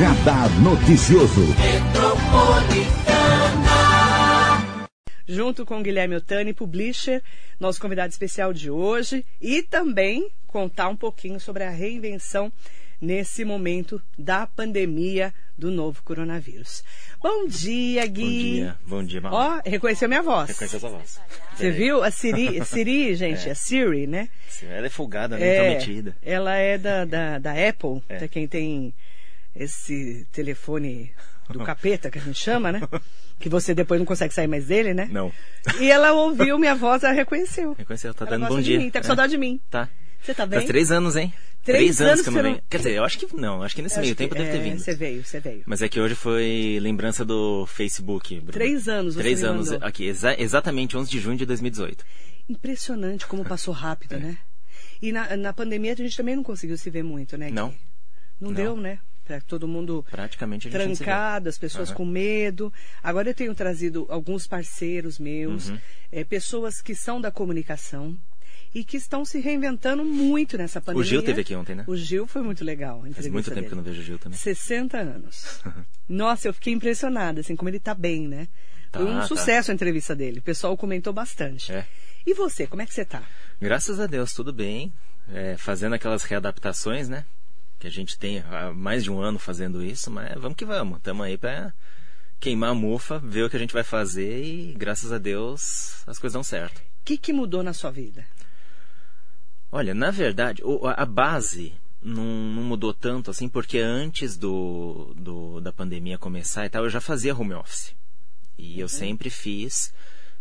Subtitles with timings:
[0.00, 1.42] Radar Noticioso.
[5.28, 7.22] Junto com Guilherme Otani, publisher,
[7.60, 12.50] nosso convidado especial de hoje, e também contar um pouquinho sobre a reinvenção
[12.98, 16.82] nesse momento da pandemia do novo coronavírus.
[17.22, 18.66] Bom dia, Gui.
[18.86, 19.38] Bom dia, bom dia.
[19.38, 20.48] Ó, reconheceu minha voz.
[20.48, 21.20] Reconheceu sua voz.
[21.56, 22.02] Você viu?
[22.02, 23.52] A Siri, Siri gente, é.
[23.52, 24.30] a Siri, né?
[24.62, 25.46] Ela é folgada, né?
[25.46, 26.16] É, Intrometida.
[26.22, 28.16] Ela é da, da, da Apple, É.
[28.18, 28.94] pra quem tem
[29.54, 31.12] esse telefone
[31.48, 32.80] do capeta, que a gente chama, né?
[33.38, 35.08] Que você depois não consegue sair mais dele, né?
[35.10, 35.32] Não.
[35.80, 37.72] E ela ouviu minha voz, ela reconheceu.
[37.74, 38.78] Reconheceu, tá Ela dando bom dia.
[38.78, 39.08] mim, tá com É.
[39.08, 39.60] saudade de mim.
[39.70, 39.88] Tá.
[40.22, 40.58] Você tá bem?
[40.58, 41.32] Faz três anos, hein?
[41.64, 42.54] Três anos que eu não venho.
[42.56, 44.52] não- Quer dizer, eu acho que não, acho que nesse Eu meio tempo que- deve
[44.52, 44.78] ter é, vindo.
[44.78, 45.62] Você veio, você veio.
[45.66, 48.34] Mas é que hoje foi lembrança do Facebook.
[48.36, 48.52] Bruno.
[48.52, 49.86] Três anos você Três me anos mandou.
[49.88, 52.04] aqui, exa- exatamente 11 de junho de 2018.
[52.48, 54.36] Impressionante como passou rápido, né?
[55.02, 57.50] E na, na pandemia a gente também não conseguiu se ver muito, né?
[57.50, 57.74] Não.
[58.40, 58.52] Não, Não.
[58.52, 58.98] deu, né?
[59.24, 61.96] Pra todo mundo Praticamente trancado, as pessoas Aham.
[61.98, 62.72] com medo.
[63.02, 65.78] Agora eu tenho trazido alguns parceiros meus, Uhum.
[66.10, 68.18] eh, pessoas que são da comunicação
[68.74, 71.00] e que estão se reinventando muito nessa pandemia.
[71.00, 71.84] O Gil teve aqui ontem, né?
[71.86, 73.02] O Gil foi muito legal.
[73.12, 73.96] Faz muito tempo que eu não dele.
[73.96, 74.36] vejo o Gil também.
[74.38, 75.62] 60 anos.
[76.08, 78.48] Nossa, eu fiquei impressionada, assim, como ele tá bem, né?
[78.92, 79.26] Foi Tá, um tá.
[79.28, 80.40] sucesso a entrevista dele.
[80.40, 81.70] O pessoal comentou bastante.
[81.72, 81.86] É.
[82.26, 83.22] E você, como é que você tá?
[83.60, 84.92] Graças a Deus, tudo bem.
[85.32, 87.24] É, fazendo aquelas readaptações, né?
[87.80, 90.98] Que a gente tem há mais de um ano fazendo isso, mas vamos que vamos.
[90.98, 91.72] Estamos aí pra
[92.38, 96.18] queimar a mufa, ver o que a gente vai fazer e, graças a Deus, as
[96.18, 96.78] coisas dão certo.
[96.78, 98.24] O que, que mudou na sua vida?
[99.72, 105.60] Olha, na verdade, a a base não, não mudou tanto assim, porque antes do, do-
[105.60, 107.94] da pandemia começar e tal, eu já fazia home office.
[108.58, 109.92] E eu sempre fiz,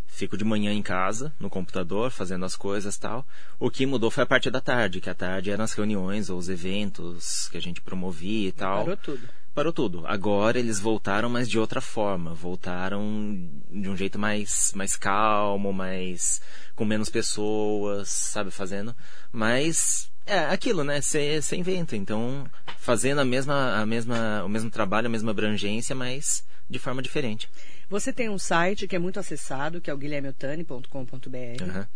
[0.10, 3.26] fico de manhã em casa, no computador, fazendo as coisas e tal.
[3.58, 6.38] O que mudou foi a parte da tarde, que a tarde eram as reuniões ou
[6.38, 8.80] os eventos que a gente promovia e tal.
[8.80, 9.30] Parou tudo.
[9.54, 10.08] Parou tudo.
[10.08, 12.34] Agora eles voltaram, mas de outra forma.
[12.34, 16.42] Voltaram de um jeito mais, mais calmo, mais
[16.76, 18.96] com menos pessoas, sabe, fazendo.
[19.32, 21.02] Mas é aquilo, né?
[21.02, 21.96] Você inventa.
[21.96, 22.46] Então,
[22.78, 27.50] fazendo a mesma, a mesma, o mesmo trabalho, a mesma abrangência, mas de forma diferente.
[27.90, 31.64] Você tem um site que é muito acessado, que é o guilhermeotani.com.br.
[31.64, 31.88] Aham.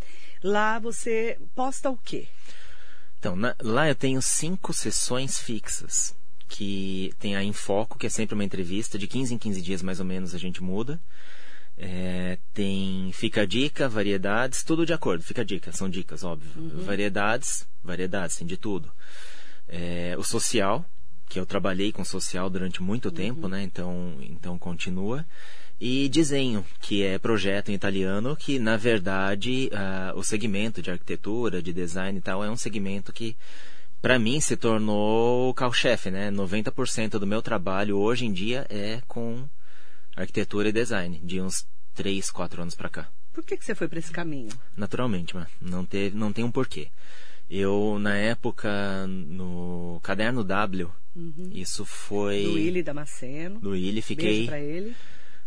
[0.44, 2.28] Lá você posta o quê?
[3.20, 6.16] Então, na- lá eu tenho cinco sessões fixas.
[6.50, 10.00] Que tem a Infoco, que é sempre uma entrevista, de 15 em 15 dias mais
[10.00, 11.00] ou menos a gente muda.
[11.76, 16.52] É, tem Fica a Dica, Variedades, tudo de acordo, Fica a Dica, são dicas, óbvio.
[16.84, 18.92] Variedades, variedades, tem de tudo.
[19.68, 20.86] É, o Social,
[21.28, 23.64] que eu trabalhei com social durante muito tempo, né?
[23.64, 25.26] Então, então continua.
[25.79, 31.61] E desenho, que é projeto em italiano, que na verdade ah, o segmento de arquitetura,
[31.61, 33.35] de design e tal, é um segmento que
[34.01, 36.29] para mim se tornou o carro-chefe, né?
[36.29, 39.47] 90% do meu trabalho hoje em dia é com
[40.16, 43.07] arquitetura e design, de uns 3, 4 anos para cá.
[43.34, 44.50] Por que, que você foi para esse caminho?
[44.78, 46.90] Naturalmente, mas não, teve, não tem um porquê.
[47.50, 50.90] Eu, na época, no Caderno W,
[51.51, 52.44] isso foi...
[52.44, 53.59] Do Willi Damasceno.
[53.59, 54.95] Do Willi, Beijo fiquei pra ele.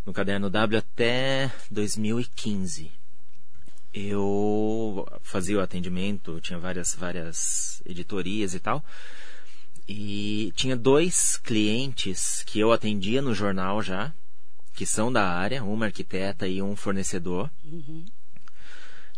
[0.07, 2.91] No Caderno W até 2015.
[3.93, 8.85] Eu fazia o atendimento, tinha várias, várias editorias e tal.
[9.89, 14.13] E tinha dois clientes que eu atendia no jornal já,
[14.75, 17.51] que são da área, uma arquiteta e um fornecedor.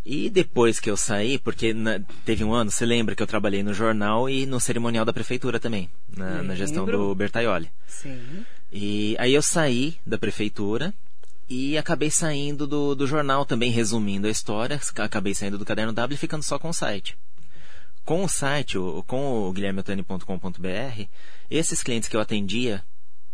[0.06, 3.62] E depois que eu saí, porque na- teve um ano, você lembra que eu trabalhei
[3.62, 7.70] no jornal e no cerimonial da prefeitura também, na, na gestão do Bertaioli.
[7.87, 8.44] Sim.
[8.73, 10.93] E aí eu saí da prefeitura
[11.49, 14.81] e acabei saindo do, do jornal também, resumindo a história.
[14.97, 17.17] Acabei saindo do Caderno W e ficando só com o site.
[18.05, 21.03] Com o site, com o guilhermeotani.com.br,
[21.51, 22.83] esses clientes que eu atendia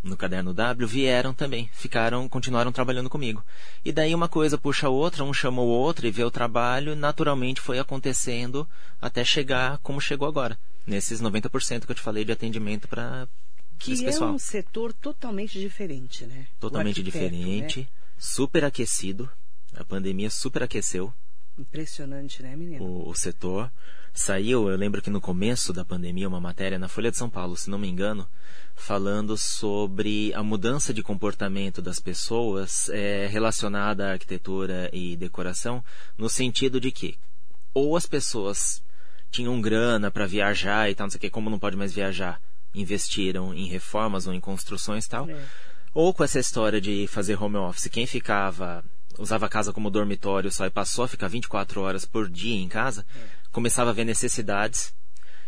[0.04, 3.42] no Caderno W vieram também, ficaram, continuaram trabalhando comigo.
[3.84, 6.94] E daí uma coisa puxa a outra, um chama o outro e vê o trabalho,
[6.94, 8.68] naturalmente foi acontecendo
[9.00, 10.58] até chegar como chegou agora.
[10.86, 13.26] Nesses 90% que eu te falei de atendimento para
[13.78, 16.46] Que é um setor totalmente diferente, né?
[16.58, 17.86] Totalmente diferente, né?
[18.16, 19.30] super aquecido.
[19.74, 21.12] A pandemia super aqueceu
[21.58, 22.84] Impressionante, né, menino?
[22.84, 23.70] o, o setor.
[24.12, 27.56] Saiu, eu lembro que no começo da pandemia, uma matéria na Folha de São Paulo,
[27.56, 28.28] se não me engano,
[28.74, 35.84] falando sobre a mudança de comportamento das pessoas eh, relacionada à arquitetura e decoração,
[36.16, 37.18] no sentido de que
[37.72, 38.82] ou as pessoas
[39.32, 42.40] tinham grana para viajar e tal, não sei o que, como não pode mais viajar,
[42.74, 45.28] investiram em reformas ou em construções tal.
[45.28, 45.36] É.
[45.94, 48.84] Ou com essa história de fazer home office, quem ficava,
[49.16, 52.68] usava a casa como dormitório só e passou a ficar 24 horas por dia em
[52.68, 53.06] casa,
[53.52, 54.92] começava a ver necessidades.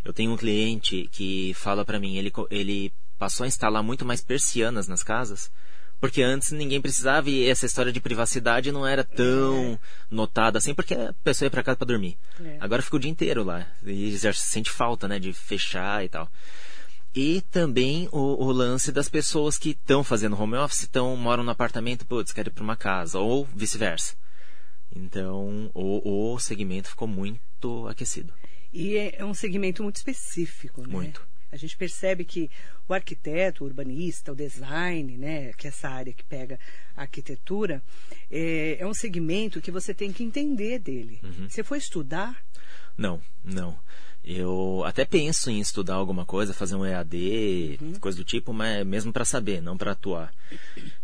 [0.05, 4.20] Eu tenho um cliente que fala pra mim, ele, ele passou a instalar muito mais
[4.20, 5.50] persianas nas casas,
[6.00, 9.79] porque antes ninguém precisava e essa história de privacidade não era tão é.
[10.08, 12.17] notada assim, porque a pessoa ia para casa para dormir.
[12.40, 12.58] É.
[12.61, 16.31] Agora fica o dia inteiro lá e já sente falta, né, de fechar e tal.
[17.17, 21.51] E também o, o lance das pessoas que estão fazendo home office, estão moram no
[21.51, 24.15] apartamento, putz, querem ir para uma casa, ou vice-versa.
[24.95, 28.35] Então, o, o segmento ficou muito aquecido.
[28.71, 30.89] E é, é um segmento muito específico, né?
[30.89, 31.27] Muito.
[31.51, 32.51] A gente percebe que
[32.87, 36.59] o arquiteto, o urbanista, o design, né, que é essa área que pega
[36.95, 37.83] a arquitetura,
[38.31, 41.19] é, é um segmento que você tem que entender dele.
[41.23, 41.49] Uhum.
[41.49, 42.45] Você foi estudar?
[42.95, 43.79] Não, não.
[44.26, 47.94] Eu até penso em estudar alguma coisa, fazer um EAD, uhum.
[48.00, 50.34] coisa do tipo, mas mesmo para saber, não para atuar.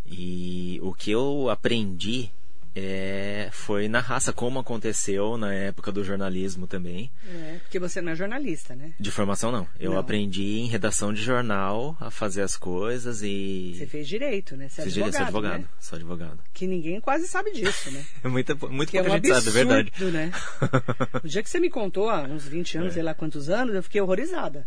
[0.05, 2.33] E o que eu aprendi
[2.75, 7.11] é, foi na raça, como aconteceu na época do jornalismo também.
[7.29, 8.95] É, porque você não é jornalista, né?
[8.99, 9.69] De formação, não.
[9.79, 9.99] Eu não.
[9.99, 13.75] aprendi em redação de jornal a fazer as coisas e.
[13.77, 14.69] Você fez direito, né?
[14.69, 15.61] Você é Fiz advogado, direito, sou advogado.
[15.61, 15.69] Né?
[15.79, 16.39] Sou advogado.
[16.55, 18.05] Que ninguém quase sabe disso, né?
[18.25, 20.05] muita, muito que é pouca um gente absurdo, sabe, é verdade.
[20.11, 20.33] né?
[21.23, 22.95] o dia que você me contou, há uns 20 anos, é.
[22.95, 24.67] sei lá quantos anos, eu fiquei horrorizada.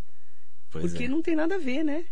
[0.72, 1.08] Pois porque é.
[1.08, 2.06] não tem nada a ver, né?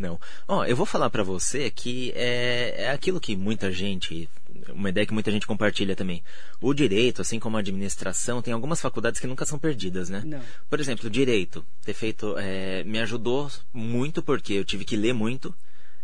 [0.00, 0.18] Não.
[0.48, 4.28] Ó, eu vou falar para você que é, é aquilo que muita gente,
[4.68, 6.22] uma ideia que muita gente compartilha também.
[6.60, 10.22] O direito, assim como a administração, tem algumas faculdades que nunca são perdidas, né?
[10.24, 10.40] Não.
[10.68, 15.12] Por exemplo, o direito, ter feito, é, me ajudou muito porque eu tive que ler
[15.12, 15.54] muito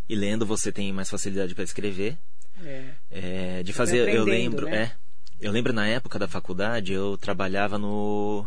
[0.08, 2.16] e lendo você tem mais facilidade para escrever.
[2.62, 2.84] É.
[3.10, 4.76] É, de fazer, eu lembro, né?
[4.76, 4.92] é,
[5.40, 8.46] eu lembro na época da faculdade eu trabalhava no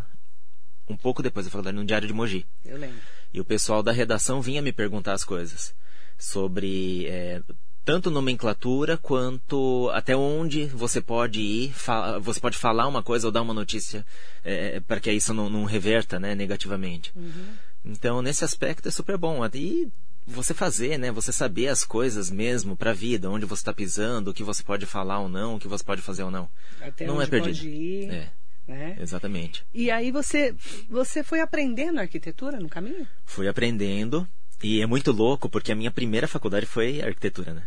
[0.87, 2.45] um pouco depois da faculdade no Diário de Mogi.
[2.65, 2.97] Eu lembro.
[3.31, 5.75] E o pessoal da redação vinha me perguntar as coisas
[6.17, 7.41] sobre é,
[7.89, 11.73] tanto nomenclatura quanto até onde você pode ir,
[12.21, 14.05] você pode falar uma coisa ou dar uma notícia
[14.45, 17.11] é, para que isso não, não, reverta né, negativamente.
[17.15, 17.47] Uhum.
[17.83, 19.43] Então, nesse aspecto é super bom.
[19.55, 19.91] E
[20.27, 21.11] você fazer, né?
[21.11, 24.61] Você saber as coisas mesmo para a vida, onde você está pisando, o que você
[24.61, 26.47] pode falar ou não, o que você pode fazer ou não.
[26.79, 27.55] Até não é perdido.
[27.55, 28.11] Pode ir.
[28.11, 28.29] É.
[28.67, 28.97] Né?
[28.99, 29.65] Exatamente.
[29.73, 30.53] E aí você,
[30.87, 33.07] você foi aprendendo arquitetura no caminho?
[33.25, 34.27] Fui aprendendo.
[34.61, 37.63] E é muito louco, porque a minha primeira faculdade foi arquitetura, né?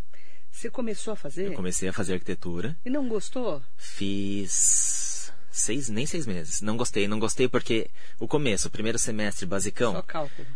[0.52, 1.46] Você começou a fazer?
[1.49, 2.76] Eu comecei a fazer arquitetura.
[2.84, 3.60] E não gostou?
[3.76, 6.60] Fiz seis, nem seis meses.
[6.60, 7.88] Não gostei, não gostei porque
[8.20, 9.93] o começo, o primeiro semestre basicão.
[9.94, 10.46] Só cálculo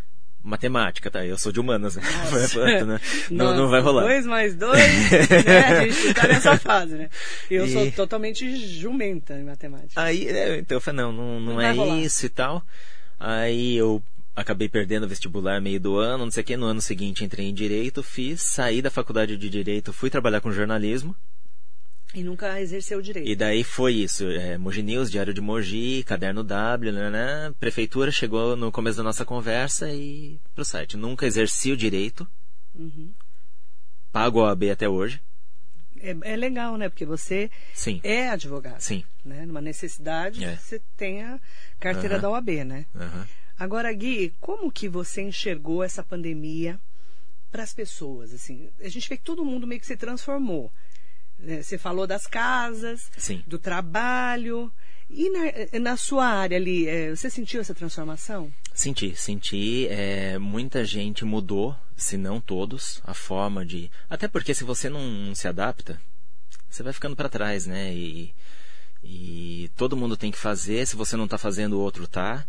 [0.46, 1.26] matemática, tá?
[1.26, 2.02] Eu sou de humanas, né?
[2.86, 3.00] né?
[3.30, 4.02] Não, não, vai rolar.
[4.02, 4.78] Dois mais dois,
[5.44, 5.58] né?
[5.58, 7.10] A gente tá nessa fase, né?
[7.50, 7.72] Eu e...
[7.72, 10.00] sou totalmente jumenta em matemática.
[10.00, 12.62] Aí, né, então eu falei, não, não, não, não é isso e tal.
[13.18, 14.00] Aí eu
[14.36, 16.56] acabei perdendo o vestibular meio do ano, não sei o que.
[16.56, 20.52] No ano seguinte entrei em Direito, fiz, saí da faculdade de Direito, fui trabalhar com
[20.52, 21.16] jornalismo.
[22.14, 23.28] E nunca exerceu o direito.
[23.28, 24.24] E daí foi isso.
[24.26, 27.54] É, Mogi News, Diário de Mogi, Caderno W, né, né?
[27.60, 30.96] Prefeitura chegou no começo da nossa conversa e pro site.
[30.96, 32.26] Nunca exerci o direito.
[32.74, 33.12] Uhum.
[34.12, 35.20] Pago a OAB até hoje.
[36.00, 36.88] É, é, legal, né?
[36.88, 38.00] Porque você Sim.
[38.02, 38.80] é advogado.
[38.80, 39.04] Sim.
[39.24, 39.44] Né?
[39.44, 40.56] Numa necessidade, é.
[40.56, 41.38] você tem a
[41.78, 42.22] carteira uhum.
[42.22, 42.86] da OAB, né?
[42.94, 43.24] Uhum.
[43.58, 46.78] Agora, Gui, como que você enxergou essa pandemia
[47.50, 48.34] para as pessoas?
[48.34, 50.70] Assim, a gente vê que todo mundo meio que se transformou.
[51.38, 51.62] Né?
[51.62, 53.42] Você falou das casas, Sim.
[53.46, 54.70] do trabalho.
[55.08, 58.52] E na, na, sua área ali, é, você sentiu essa transformação?
[58.74, 59.86] Senti, senti.
[59.88, 63.90] É, muita gente mudou, se não todos, a forma de.
[64.10, 66.00] Até porque se você não, não se adapta,
[66.68, 67.94] você vai ficando para trás, né?
[67.94, 68.34] E,
[69.02, 70.86] e todo mundo tem que fazer.
[70.86, 72.44] Se você não está fazendo, o outro tá.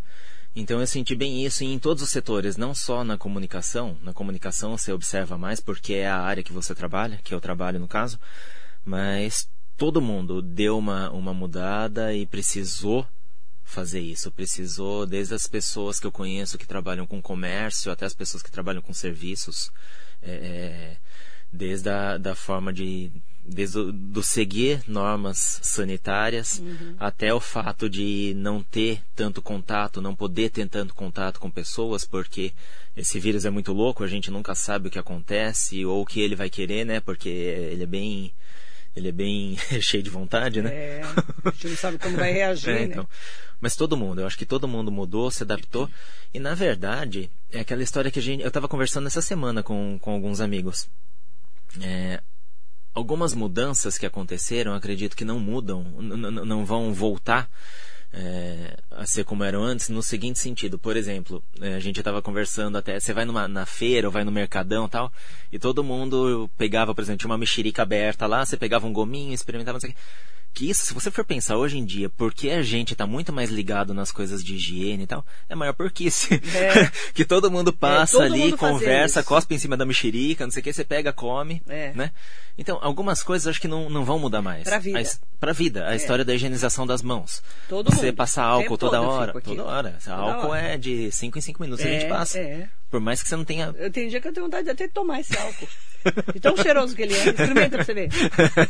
[0.60, 3.98] Então eu senti bem isso em todos os setores, não só na comunicação.
[4.02, 7.80] Na comunicação você observa mais porque é a área que você trabalha, que eu trabalho
[7.80, 8.20] no caso
[8.88, 13.06] mas todo mundo deu uma, uma mudada e precisou
[13.66, 14.32] fazer isso.
[14.32, 18.50] Precisou, desde as pessoas que eu conheço que trabalham com comércio, até as pessoas que
[18.50, 19.70] trabalham com serviços,
[20.24, 20.98] é, é
[21.52, 23.12] desde a da forma de
[23.48, 26.96] desde o, do seguir normas sanitárias uhum.
[27.00, 32.04] até o fato de não ter tanto contato, não poder ter tanto contato com pessoas,
[32.04, 32.54] porque
[32.96, 36.20] esse vírus é muito louco, a gente nunca sabe o que acontece ou o que
[36.20, 37.00] ele vai querer, né?
[37.00, 38.34] Porque ele é bem
[38.96, 40.74] ele é bem cheio de vontade, né?
[40.74, 41.02] É,
[41.46, 43.04] a gente não sabe como vai reagir, é, então.
[43.04, 43.10] né?
[43.62, 45.90] Mas todo mundo, eu acho que todo mundo mudou, se adaptou.
[46.34, 48.42] E na verdade, é aquela história que a gente.
[48.42, 50.88] Eu estava conversando essa semana com, com alguns amigos.
[51.82, 52.22] É,
[52.98, 57.48] algumas mudanças que aconteceram, acredito que não mudam, não vão voltar
[58.12, 60.80] é, a ser como eram antes, no seguinte sentido.
[60.80, 64.24] Por exemplo, é, a gente estava conversando até, você vai numa, na feira ou vai
[64.24, 65.14] no mercadão tal,
[65.52, 69.32] e todo mundo pegava, por exemplo, tinha uma mexerica aberta lá, você pegava um gominho,
[69.32, 70.00] experimentava, não sei o que
[70.62, 73.94] isso, se você for pensar hoje em dia, porque a gente tá muito mais ligado
[73.94, 76.36] nas coisas de higiene e tal, é maior porquice.
[76.56, 76.90] É.
[77.14, 80.62] que todo mundo passa todo ali, mundo conversa, cospe em cima da mexerica, não sei
[80.62, 81.92] o que, você pega, come, É.
[81.94, 82.12] né?
[82.58, 84.64] Então, algumas coisas acho que não, não vão mudar mais.
[84.64, 85.00] Pra vida.
[85.00, 85.04] É.
[85.04, 85.08] A,
[85.40, 85.88] pra vida.
[85.88, 87.44] A história da higienização das mãos.
[87.70, 88.22] Todo você mundo.
[88.38, 89.32] álcool toda hora.
[89.42, 89.98] Toda hora.
[90.04, 90.62] Toda álcool hora.
[90.62, 92.40] é de 5 em 5 minutos a É, gente passa.
[92.40, 92.68] é.
[92.90, 94.88] Por mais que você não tenha Eu tenho dia que eu tenho vontade de até
[94.88, 95.68] tomar esse álcool.
[96.34, 97.18] De tão cheiroso que ele é.
[97.30, 98.10] Experimenta pra você ver.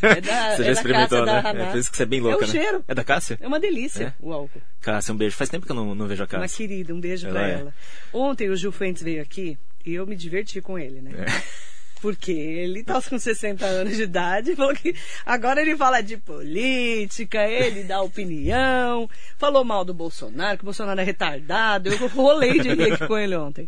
[0.01, 1.53] É da, Você é já da experimentou, Cássia, né?
[1.53, 2.59] da É por isso que você é bem louca, É o né?
[2.62, 2.83] cheiro.
[2.88, 3.38] É da Cássia?
[3.39, 4.13] É uma delícia É?
[4.19, 4.62] o álcool.
[4.81, 5.36] Cássia, um beijo.
[5.36, 6.67] Faz tempo que eu não, não vejo a Uma Cássia.
[6.67, 7.53] querida, um beijo Ela pra é.
[7.59, 7.74] ela.
[8.12, 9.55] Ontem o Gil Fuentes veio aqui
[9.86, 11.12] e eu me diverti com ele, né?
[11.15, 11.67] É.
[12.01, 14.95] Porque ele tá com 60 anos de idade, falou que
[15.25, 21.01] agora ele fala de política, ele dá opinião, falou mal do Bolsonaro, que o Bolsonaro
[21.01, 21.89] é retardado.
[21.89, 23.67] Eu rolei de rir aqui com ele ontem.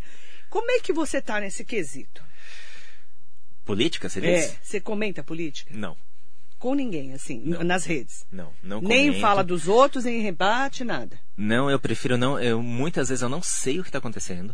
[0.50, 2.24] Como é que você tá nesse quesito?
[3.66, 4.58] Política, você É, disse?
[4.64, 5.74] você comenta política?
[5.76, 5.96] Não,
[6.58, 7.64] Com ninguém, assim, Não.
[7.64, 8.26] nas redes.
[8.32, 9.22] não, não Nem comento.
[9.22, 11.18] fala dos outros, nem rebate, nada.
[11.38, 12.38] Não, eu prefiro não.
[12.40, 14.54] Eu, muitas vezes eu não sei o que está acontecendo.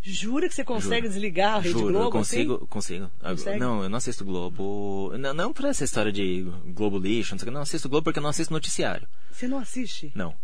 [0.00, 1.08] Jura que você consegue Juro.
[1.12, 2.04] desligar a Rede Juro, Globo?
[2.06, 2.66] eu consigo, assim?
[2.66, 3.10] consigo.
[3.20, 3.58] Consegue?
[3.58, 5.12] Não, eu não assisto Globo.
[5.18, 7.54] Não, não essa história de Globo lixo, não sei o que.
[7.54, 9.06] Não assisto Globo porque eu não assisto noticiário.
[9.30, 10.10] Você não assiste?
[10.14, 10.34] Não.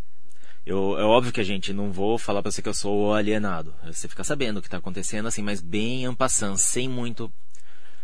[0.66, 3.74] Eu, é óbvio que a gente não vou falar pra você que eu sou alienado.
[3.84, 7.30] Você fica sabendo o que tá acontecendo, assim, mas bem en passant, sem muito,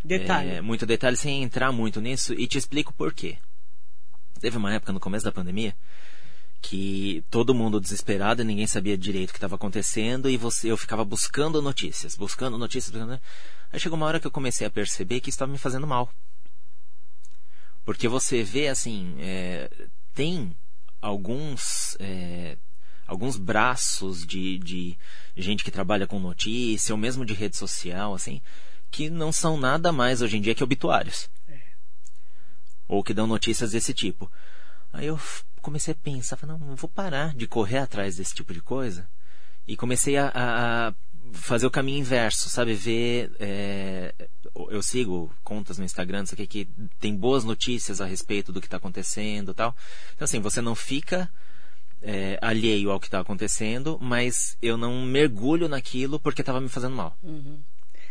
[0.04, 0.50] Detalhe.
[0.50, 3.38] é, muito detalhe, sem entrar muito nisso, e te explico por quê.
[4.40, 5.74] Teve uma época no começo da pandemia
[6.62, 10.76] que todo mundo desesperado e ninguém sabia direito o que estava acontecendo e você, eu
[10.76, 12.90] ficava buscando notícias, buscando notícias.
[12.92, 13.18] buscando-
[13.72, 16.12] Aí chegou uma hora que eu comecei a perceber que isso estava me fazendo mal.
[17.84, 19.70] Porque você vê assim, é,
[20.14, 20.54] tem
[21.00, 22.56] alguns é,
[23.06, 24.98] alguns braços de, de
[25.36, 28.40] gente que trabalha com notícia, ou mesmo de rede social, assim,
[28.90, 31.28] que não são nada mais hoje em dia que obituários.
[32.86, 34.30] Ou que dão notícias desse tipo.
[34.92, 35.18] Aí eu
[35.62, 39.08] comecei a pensar, não, vou parar de correr atrás desse tipo de coisa.
[39.66, 40.94] E comecei a, a- a
[41.32, 42.74] fazer o caminho inverso, sabe?
[42.74, 43.32] Ver.
[43.38, 44.14] é,
[44.70, 46.68] eu sigo contas no Instagram, não sei o que,
[46.98, 49.74] tem boas notícias a respeito do que está acontecendo e tal.
[50.14, 51.30] Então, assim, você não fica
[52.02, 56.96] é, alheio ao que está acontecendo, mas eu não mergulho naquilo porque estava me fazendo
[56.96, 57.16] mal.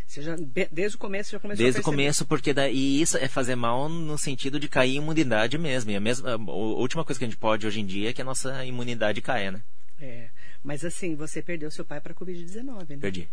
[0.06, 0.36] Você já,
[0.72, 3.88] desde o começo já começou Desde a o começo, porque daí isso é fazer mal
[3.88, 5.92] no sentido de cair a imunidade mesmo.
[5.92, 8.22] E a, mesma, a última coisa que a gente pode hoje em dia é que
[8.22, 9.62] a nossa imunidade caia, né?
[10.02, 10.30] É.
[10.64, 12.98] Mas assim, você perdeu seu pai para a Covid-19, né?
[12.98, 13.30] Perdi.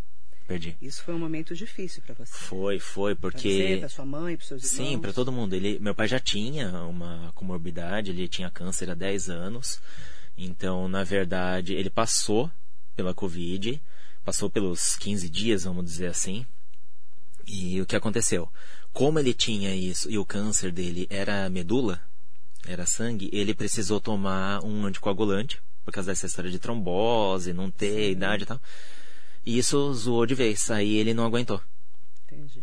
[0.47, 0.77] Perdi.
[0.81, 2.33] Isso foi um momento difícil para você.
[2.33, 3.77] Foi, foi, Pra você, porque.
[3.81, 4.89] para sua mãe, para seus irmãos.
[4.91, 5.55] Sim, para todo mundo.
[5.55, 9.81] Ele, meu pai já tinha uma comorbidade, ele tinha câncer há 10 anos.
[10.39, 12.51] Então, na verdade, ele passou
[12.95, 13.83] pela Covid,
[14.25, 16.47] passou pelos 15 dias, vamos dizer assim.
[17.47, 18.49] E o que aconteceu?
[18.93, 22.01] Como ele tinha isso e o câncer dele era medula,
[22.67, 28.11] era sangue, ele precisou tomar um anticoagulante, por causa dessa história de trombose, não ter
[28.11, 28.61] idade e tal.
[29.47, 31.63] E isso zoou de vez, aí ele não aguentou.
[32.27, 32.61] Entendi.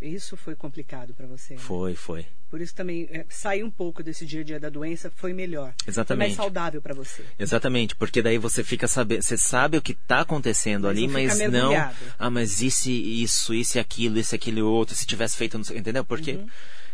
[0.00, 1.54] Isso foi complicado para você.
[1.54, 1.60] né?
[1.60, 2.26] Foi, foi.
[2.50, 5.66] Por isso também é, sair um pouco desse dia a dia da doença foi melhor.
[5.66, 6.34] Foi mais Exatamente.
[6.34, 7.24] saudável para você.
[7.38, 11.38] Exatamente, porque daí você fica sabendo, você sabe o que está acontecendo Mas ali, mas
[11.50, 11.72] não,
[12.18, 15.64] ah, mas isso, isso, isso e aquilo, isso e aquele outro, se tivesse feito, não
[15.64, 16.04] sei, entendeu?
[16.04, 16.48] Porque Uhum.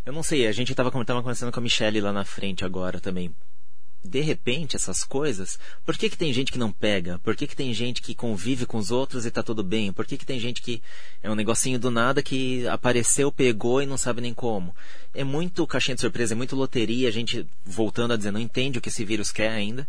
[0.06, 3.00] eu não sei, a gente tava, tava conversando com a Michelle lá na frente agora
[3.00, 3.35] também.
[4.04, 7.18] De repente, essas coisas, por que que tem gente que não pega?
[7.20, 9.92] Por que que tem gente que convive com os outros e tá tudo bem?
[9.92, 10.82] Por que que tem gente que
[11.23, 14.76] é um negocinho do nada que apareceu, pegou e não sabe nem como?
[15.14, 18.78] É muito caixinha de surpresa, é muito loteria, a gente, voltando a dizer, não entende
[18.78, 19.88] o que esse vírus quer ainda.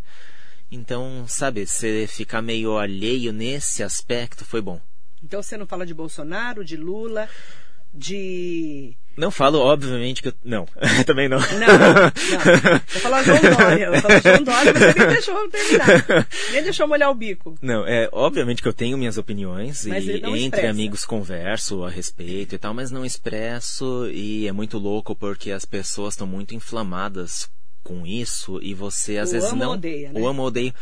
[0.71, 4.79] Então, sabe, você ficar meio alheio nesse aspecto foi bom.
[5.23, 7.27] Então você não fala de Bolsonaro, de Lula,
[7.93, 8.95] de.
[9.17, 10.33] Não falo, obviamente, que eu...
[10.43, 10.65] Não,
[11.05, 11.39] também não.
[11.39, 12.73] Não, não.
[12.93, 13.85] Eu falo João Dória.
[13.85, 16.27] Eu falo João Dória, mas você nem deixou eu terminar.
[16.51, 17.55] Nem deixou molhar o bico.
[17.61, 20.69] Não, é obviamente que eu tenho minhas opiniões Mas e entre expressa.
[20.69, 25.65] amigos converso a respeito e tal, mas não expresso e é muito louco porque as
[25.65, 27.49] pessoas estão muito inflamadas
[27.83, 30.19] com isso e você às O vezes ama ou não odeia, né?
[30.19, 30.73] o amo odeio.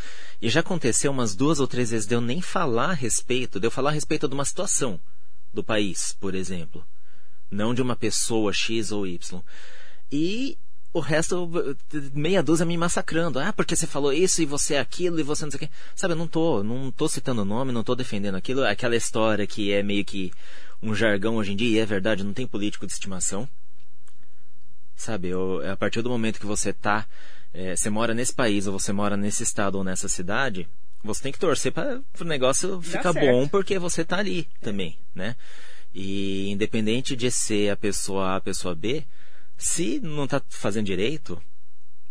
[0.41, 3.67] E já aconteceu umas duas ou três vezes de eu nem falar a respeito, de
[3.67, 4.99] eu falar a respeito de uma situação
[5.53, 6.83] do país, por exemplo,
[7.53, 9.41] não de uma pessoa X ou Y.
[10.11, 10.57] E
[10.93, 11.49] o resto,
[12.13, 13.39] meia dúzia me massacrando.
[13.39, 15.69] Ah, porque você falou isso e você é aquilo e você não sei o quê.
[15.95, 18.63] Sabe, eu não tô, não tô citando o nome, não tô defendendo aquilo.
[18.63, 20.31] Aquela história que é meio que
[20.81, 23.49] um jargão hoje em dia, e é verdade, não tem político de estimação.
[24.95, 27.07] Sabe, eu, a partir do momento que você tá,
[27.53, 30.67] é, você mora nesse país, ou você mora nesse estado ou nessa cidade,
[31.03, 35.35] você tem que torcer para o negócio ficar bom porque você tá ali também, né?
[35.93, 39.03] E independente de ser a pessoa A, a pessoa B,
[39.57, 41.41] se não tá fazendo direito,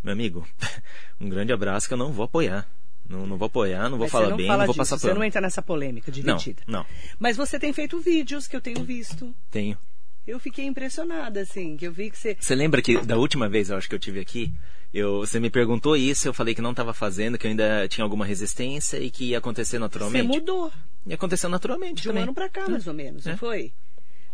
[0.02, 0.46] Meu amigo,
[1.20, 2.68] um grande abraço que eu não vou apoiar.
[3.08, 4.78] Não, não vou apoiar, não vou Mas falar você não bem, fala não vou disso,
[4.78, 6.62] passar Você não entra nessa polêmica dividida.
[6.66, 6.86] Não, não,
[7.18, 9.34] Mas você tem feito vídeos que eu tenho visto.
[9.50, 9.76] tenho.
[10.24, 12.36] Eu fiquei impressionada, assim, que eu vi que você.
[12.38, 14.52] Você lembra que da última vez, eu acho que eu tive aqui,
[14.94, 18.04] eu, você me perguntou isso, eu falei que não estava fazendo, que eu ainda tinha
[18.04, 20.28] alguma resistência e que ia acontecer Você naturalmente.
[20.28, 20.72] mudou
[21.06, 22.22] E aconteceu naturalmente de um também.
[22.24, 23.36] ano pra cá, mais ou menos, não É.
[23.36, 23.72] foi?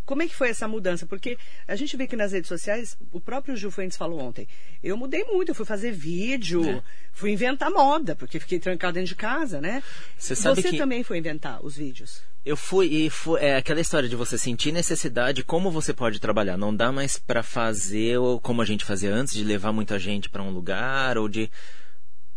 [0.05, 1.05] Como é que foi essa mudança?
[1.05, 4.49] Porque a gente vê que nas redes sociais, o próprio Gil Fuentes falou ontem,
[4.83, 6.83] eu mudei muito, eu fui fazer vídeo, É.
[7.13, 9.83] fui inventar moda, porque fiquei trancado dentro de casa, né?
[10.17, 12.23] Você sabe Você que- também foi inventar os vídeos.
[12.43, 16.57] Eu fui e foi, é aquela história de você sentir necessidade, como você pode trabalhar.
[16.57, 20.43] Não dá mais pra fazer como a gente fazia antes, de levar muita gente pra
[20.43, 21.51] um lugar ou de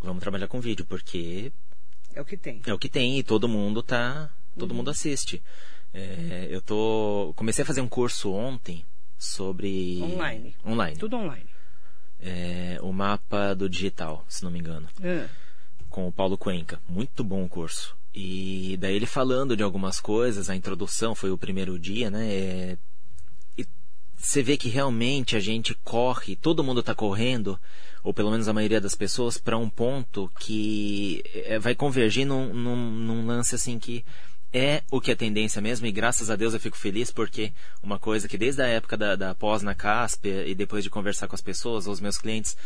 [0.02, 1.54] vamos trabalhar com vídeo, porque
[2.14, 2.62] É o que tem.
[2.66, 5.42] é o que tem e todo mundo tá, todo mundo assiste.
[5.94, 8.86] É, eu tô comecei a fazer um curso ontem
[9.18, 10.56] sobre Online.
[10.66, 11.46] online, Tudo online.
[12.20, 15.28] É, o mapa do digital, se não me engano Ah,
[15.90, 16.80] com o Paulo Cuenca.
[16.88, 17.96] Muito bom o curso.
[18.14, 22.28] E daí ele falando de algumas coisas, a introdução foi o primeiro dia, né?
[22.32, 22.78] É,
[23.58, 23.66] E
[24.18, 27.60] você vê que realmente a gente corre, todo mundo está correndo,
[28.04, 32.54] ou pelo menos a maioria das pessoas, para um ponto que é, vai convergir num,
[32.54, 34.04] num, num lance assim que
[34.54, 37.98] é o que é tendência mesmo, e graças a Deus eu fico feliz porque uma
[37.98, 41.36] coisa que desde a época da, da pós na CASP e depois de conversar com
[41.36, 42.58] as pessoas, ou os meus clientes,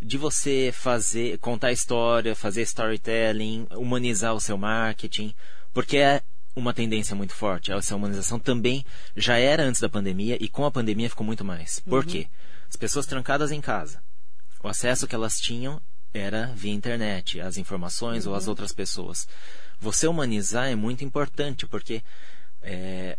[0.00, 5.34] de você fazer, contar história, fazer storytelling, humanizar o seu marketing,
[5.72, 6.22] porque é
[6.56, 7.72] uma tendência muito forte.
[7.72, 8.84] Essa humanização também
[9.16, 11.80] já era antes da pandemia e com a pandemia ficou muito mais.
[11.80, 12.26] Por quê?
[12.68, 14.02] As pessoas trancadas em casa.
[14.64, 15.78] O acesso que elas tinham
[16.14, 19.28] era via internet, as informações ou as outras pessoas.
[19.78, 22.02] Você humanizar é muito importante, porque
[22.62, 23.18] é,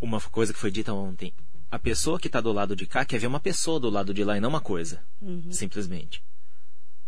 [0.00, 1.32] uma coisa que foi dita ontem,
[1.70, 4.24] a pessoa que está do lado de cá quer ver uma pessoa do lado de
[4.24, 5.00] lá e não uma coisa,
[5.52, 6.20] simplesmente.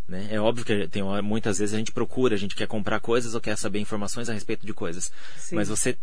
[0.07, 0.29] Né?
[0.31, 3.41] É óbvio que tem muitas vezes a gente procura, a gente quer comprar coisas ou
[3.41, 5.55] quer saber informações a respeito de coisas, Sim.
[5.57, 5.97] mas você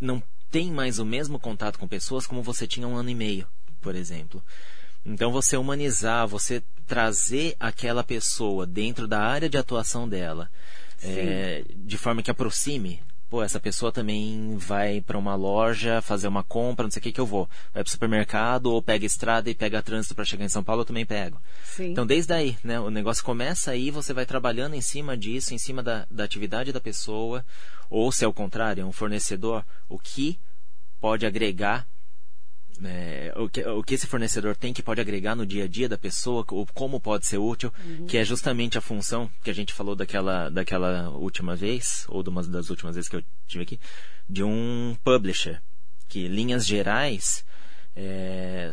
[0.00, 3.46] não tem mais o mesmo contato com pessoas como você tinha um ano e meio,
[3.82, 4.42] por exemplo.
[5.06, 10.50] Então você humanizar, você trazer aquela pessoa dentro da área de atuação dela,
[11.02, 13.00] é, de forma que aproxime.
[13.28, 17.12] Pô, essa pessoa também vai para uma loja fazer uma compra, não sei o que
[17.12, 17.48] que eu vou.
[17.74, 20.82] Vai para o supermercado ou pega estrada e pega trânsito para chegar em São Paulo,
[20.82, 21.40] eu também pego.
[21.64, 21.90] Sim.
[21.90, 25.58] Então, desde aí, né, o negócio começa aí, você vai trabalhando em cima disso, em
[25.58, 27.44] cima da, da atividade da pessoa,
[27.90, 30.38] ou se é o contrário, é um fornecedor, o que
[31.00, 31.84] pode agregar,
[32.78, 35.88] né, o, que, o que esse fornecedor tem que pode agregar no dia a dia
[35.88, 37.72] da pessoa, o, como pode ser útil,
[38.08, 42.28] que é justamente a função que a gente falou daquela, daquela última vez, ou de
[42.28, 43.80] uma das últimas vezes que eu tive aqui,
[44.28, 45.60] de um publisher,
[46.08, 47.44] que linhas gerais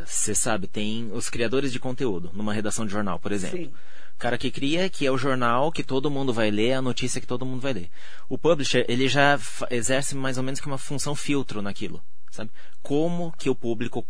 [0.06, 3.58] você sabe, tem os criadores de conteúdo numa redação de jornal, por exemplo.
[3.58, 3.74] Sim.
[4.16, 7.20] O cara que cria, que é o jornal que todo mundo vai ler, a notícia
[7.20, 7.90] que todo mundo vai ler.
[8.30, 9.40] O publisher, ele já
[9.72, 12.02] exerce mais ou menos que uma função filtro naquilo,
[12.34, 12.50] sabe?
[12.82, 14.06] Como que o público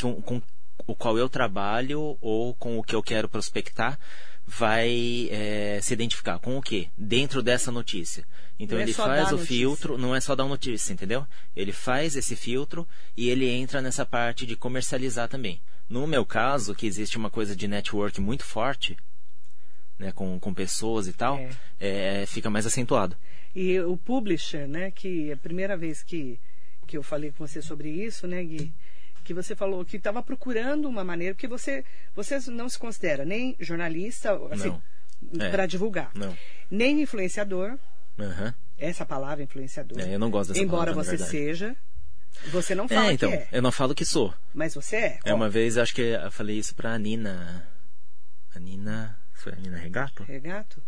[0.00, 0.42] com, com
[0.86, 3.98] o qual eu trabalho ou com o que eu quero prospectar
[4.46, 8.24] vai eh, se identificar com o que dentro dessa notícia.
[8.58, 9.46] Então Não é ele só faz o notícia.
[9.56, 11.26] filtro, não é só dar uma notícia, entendeu?
[11.54, 15.60] Ele faz esse filtro e ele entra nessa parte de comercializar também.
[15.88, 18.96] No meu caso, que existe uma coisa de network muito forte,
[19.98, 22.22] né, com, com pessoas e tal, É.
[22.22, 23.16] é, fica mais acentuado.
[23.54, 26.38] E o publisher, né, que é a primeira vez que,
[26.88, 28.72] que eu falei com você sobre isso, né, Gui?
[29.22, 31.84] Que você falou que estava procurando uma maneira, porque você,
[32.16, 34.74] você não se considera nem jornalista, assim.
[35.38, 35.50] É.
[35.50, 36.36] para divulgar, Não.
[36.70, 37.76] nem influenciador,
[38.18, 38.54] Aham.
[38.78, 39.98] essa palavra influenciador.
[40.00, 41.76] É, eu não gosto dessa Embora palavra, você seja,
[42.52, 44.32] você não fala É, então, que é, eu não falo que sou.
[44.54, 45.18] mas você é.
[45.24, 47.68] É uma vez, acho que eu falei isso pra Nina.
[48.54, 49.18] A Nina.
[49.34, 50.22] Foi a Nina Regato?
[50.22, 50.80] Regato?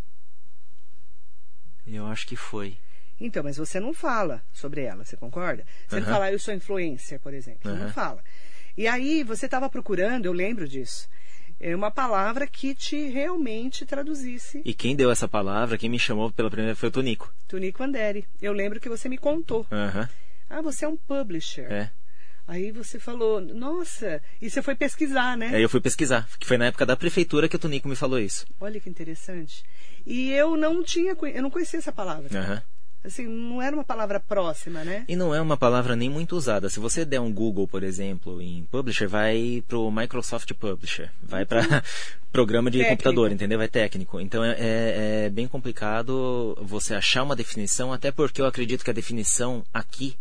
[1.87, 2.79] Eu acho que foi.
[3.21, 5.65] Então, mas você não fala sobre ela, você concorda?
[5.87, 6.15] Você não Aham.
[6.15, 7.71] fala, eu sou influencer, por exemplo.
[7.71, 8.25] Você não fala.
[8.77, 11.09] E aí você estava procurando, eu lembro disso,
[11.61, 14.63] é uma palavra que te realmente traduzisse.
[14.65, 17.31] E quem deu essa palavra, quem me chamou pela primeira vez foi o Tonico.
[17.47, 18.27] Tunico Anderi.
[18.41, 19.67] Eu lembro que você me contou.
[19.71, 20.09] Aham.
[20.49, 21.71] Ah, você é um publisher.
[21.71, 21.91] É.
[22.49, 25.55] Aí você falou, nossa, e você foi pesquisar, né?
[25.55, 28.19] Aí eu fui pesquisar, que foi na época da prefeitura que o Tonico me falou
[28.19, 28.45] isso.
[28.59, 29.63] Olha que interessante.
[30.05, 32.37] E eu não tinha, eu não conhecia essa palavra.
[32.37, 32.63] Aham.
[33.03, 35.05] Assim, não era uma palavra próxima, né?
[35.09, 36.69] E não é uma palavra nem muito usada.
[36.69, 41.11] Se você der um Google, por exemplo, em Publisher, vai pro Microsoft Publisher.
[41.23, 41.61] Vai para
[42.31, 42.97] programa de Técnico.
[43.03, 43.57] computador, entendeu?
[43.59, 44.21] Vai técnico.
[44.21, 48.91] Então é, é- é bem complicado você achar uma definição, até porque eu acredito que
[48.91, 50.15] a definição aqui,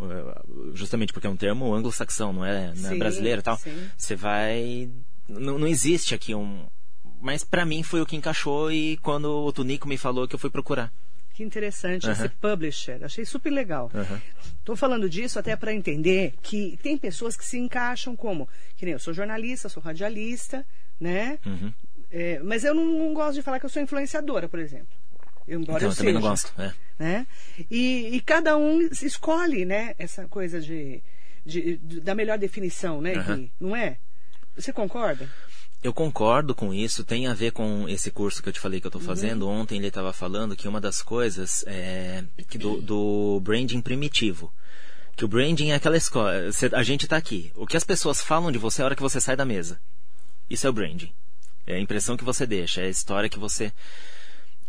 [0.00, 0.42] eh,
[0.74, 3.90] justamente porque é um termo anglo-saxão, não é, não é Sim, brasileiro e tal, sim.
[3.96, 4.90] você vai
[5.28, 6.64] não, não existe aqui um.
[7.20, 10.38] Mas para mim foi o que encaixou e quando o Tunico me falou que eu
[10.38, 10.90] fui procurar.
[11.38, 12.12] Que interessante Uhum.
[12.12, 12.98] esse publisher.
[13.04, 13.88] Achei super legal.
[13.94, 14.20] Uhum.
[14.58, 18.94] Estou falando disso até para entender que tem pessoas que se encaixam como, que nem
[18.94, 20.66] eu sou jornalista, sou radialista,
[20.98, 21.38] né?
[21.46, 21.72] Uhum.
[22.10, 24.88] É, mas eu não, não gosto de falar que eu sou influenciadora, por exemplo.
[25.46, 26.52] Eu, embora Então, eu eu também seja, não gosto.
[26.60, 26.72] É.
[26.98, 27.26] né?
[27.70, 29.94] E, e cada um escolhe, né?
[29.96, 31.00] Essa coisa de,
[31.46, 33.12] de- de- da melhor definição, né?
[33.14, 33.36] Uhum.
[33.36, 33.52] Gui?
[33.60, 33.96] Não é?
[34.56, 35.30] Você concorda?
[35.82, 38.86] Eu concordo com isso, tem a ver com esse curso que eu te falei que
[38.86, 39.48] eu estou fazendo.
[39.48, 42.24] Ontem ele estava falando que uma das coisas é
[42.58, 44.52] do, do branding primitivo.
[45.14, 46.32] Que o branding é aquela escola.
[46.72, 47.52] A gente está aqui.
[47.54, 49.80] O que as pessoas falam de você é a hora que você sai da mesa.
[50.50, 51.12] Isso é o branding.
[51.64, 53.72] É a impressão que você deixa, é a história que você.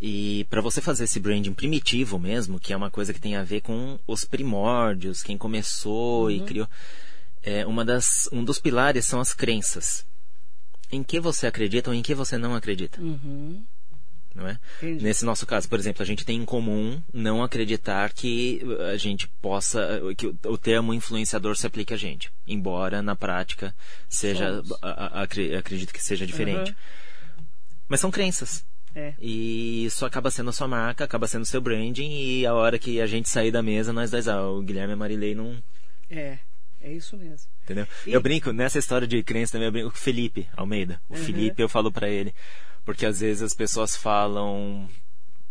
[0.02, 3.44] E para você fazer esse branding primitivo mesmo, que é uma coisa que tem a
[3.44, 6.68] ver com os primórdios, quem começou e criou,
[7.42, 10.06] é uma das um dos pilares são as crenças.
[10.92, 13.64] Em que você acredita ou em que você não acredita, Uhum.
[14.34, 14.58] não é?
[14.82, 15.04] Entendi.
[15.04, 19.28] Nesse nosso caso, por exemplo, a gente tem em comum não acreditar que a gente
[19.42, 23.76] possa que o- termo influenciador se aplique a gente, embora na prática
[24.08, 26.72] seja a- a- acre- acredito que seja diferente.
[26.72, 26.76] Uhum.
[27.88, 28.64] Mas são crenças.
[28.96, 29.14] É.
[29.20, 32.80] E isso acaba sendo a sua marca, acaba sendo o seu branding, e a hora
[32.80, 35.56] que a gente sair da mesa, nós dois, ah, o Guilherme e a Marilei não.
[36.10, 36.40] É.
[36.82, 37.48] É isso mesmo.
[37.64, 37.88] Entendeu?
[38.08, 41.02] E- Eu brinco, nessa história de crença também, eu brinco com o Felipe Almeida.
[41.10, 41.24] O Uhum.
[41.24, 42.34] Felipe, eu falo pra ele,
[42.86, 44.90] porque às vezes as pessoas falam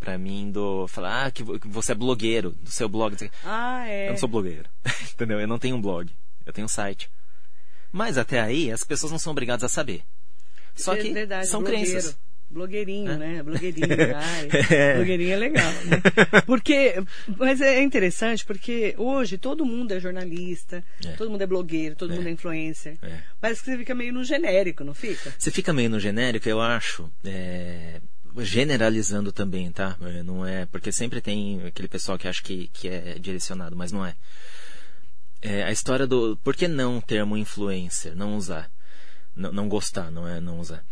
[0.01, 0.87] pra mim do.
[0.89, 3.15] Falar, ah, que vo- que você é blogueiro, do seu blog.
[3.45, 4.07] Ah, é.
[4.09, 4.69] Eu não sou blogueiro.
[5.15, 5.39] Entendeu?
[5.41, 6.11] Eu não tenho um blog.
[6.47, 7.11] Eu tenho um site.
[7.93, 10.03] Mas até aí, as pessoas não são obrigadas a saber.
[10.75, 11.91] Só É que verdade, são blogueiro.
[11.91, 12.19] crenças.
[12.51, 13.17] Blogueirinho, É.
[13.17, 13.43] né?
[13.43, 13.87] Blogueirinho.
[14.17, 14.95] Ai, É.
[14.97, 16.01] Blogueirinho é legal, né?
[16.47, 16.95] Porque,
[17.37, 21.13] mas é interessante porque hoje todo mundo é jornalista, É.
[21.13, 22.17] todo mundo é blogueiro, todo É.
[22.17, 22.97] mundo é influencer.
[23.03, 23.19] É.
[23.41, 25.33] Parece que você fica meio no genérico, não fica?
[25.39, 27.11] Você fica meio no genérico, eu acho.
[27.25, 28.01] é,
[28.39, 29.97] generalizando também, tá?
[30.25, 30.65] Não é.
[30.67, 34.15] Porque sempre tem aquele pessoal que acha que, que é direcionado, mas não é.
[35.43, 36.37] É, a história do.
[36.43, 38.17] Por que não o termo influencer?
[38.17, 38.71] Não usar.
[39.37, 40.83] Não, não gostar, não é não usar.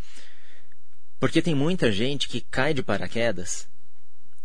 [1.19, 3.67] Porque tem muita gente que cai de paraquedas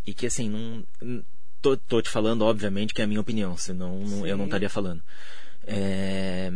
[0.05, 1.23] e que assim, não.
[1.61, 4.69] Tô, tô te falando, obviamente, que é a minha opinião, senão não- eu não estaria
[4.69, 5.03] falando.
[5.63, 6.51] É,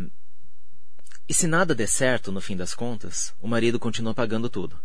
[1.28, 4.76] e se nada der certo, no fim das contas, o marido continua pagando tudo.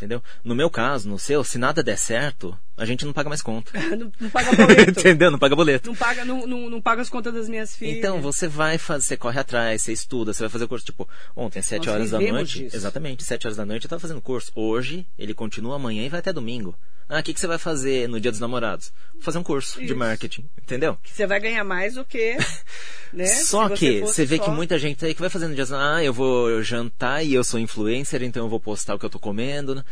[0.00, 0.22] Entendeu?
[0.42, 3.70] No meu caso, no seu, se nada der certo, a gente não paga mais conta.
[3.94, 4.90] não, não paga boleto.
[4.98, 5.30] Entendeu?
[5.30, 5.86] Não paga boleto.
[5.90, 7.98] não, paga, não, não, não paga as contas das minhas filhas.
[7.98, 11.58] Então, você vai fazer, você corre atrás, você estuda, você vai fazer curso, tipo, ontem,
[11.58, 12.62] às 7 Nós horas da noite.
[12.62, 12.74] disso.
[12.74, 14.50] Exatamente, 7 horas da noite eu tava fazendo curso.
[14.54, 16.74] Hoje, ele continua amanhã e vai até domingo.
[17.10, 18.92] Ah, o que, que você vai fazer no dia dos namorados?
[19.14, 19.96] Vou fazer um curso de Isso.
[19.96, 20.44] marketing.
[20.62, 20.96] Entendeu?
[21.02, 22.36] Que você vai ganhar mais do que.
[23.12, 23.26] Né?
[23.26, 26.02] Só Se que você vê só- que muita gente aí que vai fazendo dias, ah,
[26.02, 29.18] eu vou jantar e eu sou influencer, então eu vou postar o que eu tô
[29.18, 29.74] comendo.
[29.74, 29.84] né?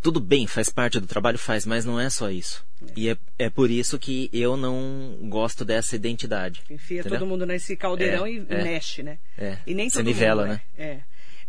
[0.00, 2.64] Tudo bem, faz parte do trabalho, faz, mas não é só isso.
[2.96, 6.60] E é, é por isso que eu não gosto dessa identidade.
[6.68, 7.20] Enfia entendeu?
[7.20, 8.62] todo mundo nesse caldeirão É, e é.
[8.64, 9.18] mexe, né?
[9.38, 9.58] É.
[9.64, 10.60] E nem Você nivela, mundo né?
[10.76, 10.98] É.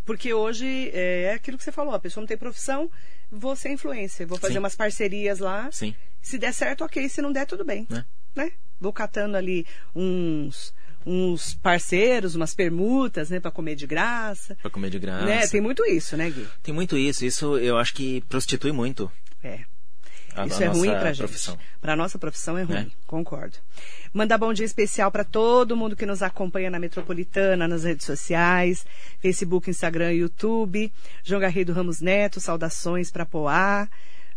[0.03, 0.05] é.
[0.05, 2.89] Porque hoje é aquilo que você falou, a pessoa não tem profissão,
[3.31, 4.59] vou ser influencer, vou fazer Sim.
[4.59, 5.69] umas parcerias lá.
[5.71, 5.95] Sim.
[6.21, 7.07] Se der certo, ok.
[7.09, 7.87] Se não der, tudo bem.
[7.89, 8.05] Né?
[8.35, 8.51] Né?
[8.79, 10.73] Vou catando ali uns,
[11.05, 13.39] uns parceiros, umas permutas, né?
[13.39, 14.55] Pra comer de graça.
[14.61, 15.25] Pra comer de graça.
[15.25, 15.47] Né?
[15.47, 16.47] Tem muito isso, né, Gui?
[16.61, 17.25] Tem muito isso.
[17.25, 19.11] Isso eu acho que prostitui muito
[19.43, 19.59] É.
[20.35, 21.53] a, Isso a é ruim pra profissão.
[21.55, 21.63] gente.
[21.81, 22.87] Pra nossa profissão é ruim, É.
[23.07, 23.57] concordo.
[24.13, 28.85] Mandar bom dia especial para todo mundo que nos acompanha na Metropolitana, nas redes sociais,
[29.19, 30.91] Facebook, Instagram, YouTube.
[31.23, 33.87] João Garrido Ramos Neto, saudações para Poá.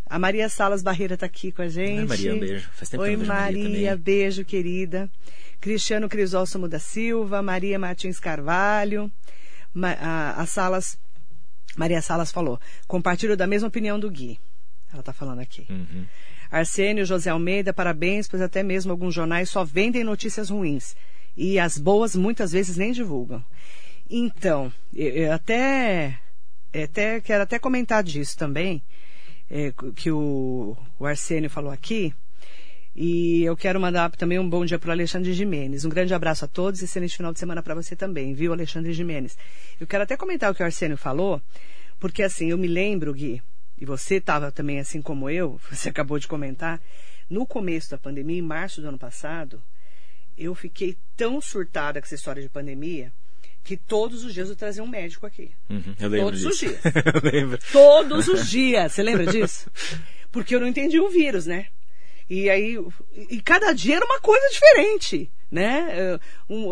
[0.09, 2.01] A Maria Salas Barreira tá aqui com a gente.
[2.01, 2.69] Oi, Maria, beijo.
[2.75, 5.11] Faz tempo que Oi, eu vejo a Maria Maria, beijo, querida.
[5.61, 9.11] Cristiano Crisóstomo da Silva, Maria Martins Carvalho,
[9.75, 10.97] Ma- a, a Salas,
[11.77, 14.39] Maria Salas falou, compartilho da mesma opinião do Gui.
[14.93, 15.67] Ela tá falando aqui.
[15.69, 16.05] Uhum.
[16.51, 20.95] Arsênio José Almeida, parabéns, pois até mesmo alguns jornais só vendem notícias ruins.
[21.37, 23.45] E as boas muitas vezes nem divulgam.
[24.09, 26.19] Então, eu, eu até,
[26.73, 28.83] eu até quero até comentar disso também,
[29.51, 32.15] é, que o, o Arsênio falou aqui.
[32.95, 35.85] E eu quero mandar também um bom dia para o Alexandre Jimenez.
[35.85, 38.93] Um grande abraço a todos e excelente final de semana para você também, viu, Alexandre
[38.95, 39.37] Jimenez?
[39.79, 41.43] Eu quero até comentar o que o Arsênio falou,
[42.01, 43.43] porque assim, eu me lembro, Gui,
[43.79, 46.81] e você estava também assim como eu, você acabou de comentar,
[47.29, 49.63] no começo da pandemia, em março do ano passado,
[50.39, 53.13] eu fiquei tão surtada com essa história de pandemia
[53.65, 55.51] que todos os dias eu trazia um médico aqui.
[55.69, 56.81] Uhum, eu lembro Todos os disso.
[56.81, 56.95] dias.
[57.25, 57.59] eu lembro.
[57.73, 58.93] Todos os dias.
[58.93, 59.69] Você lembra disso?
[60.31, 61.67] Porque eu não entendi o vírus, né?
[62.29, 62.79] E aí,
[63.31, 65.31] e cada dia era uma coisa diferente.
[65.51, 66.19] né?
[66.49, 66.71] Um,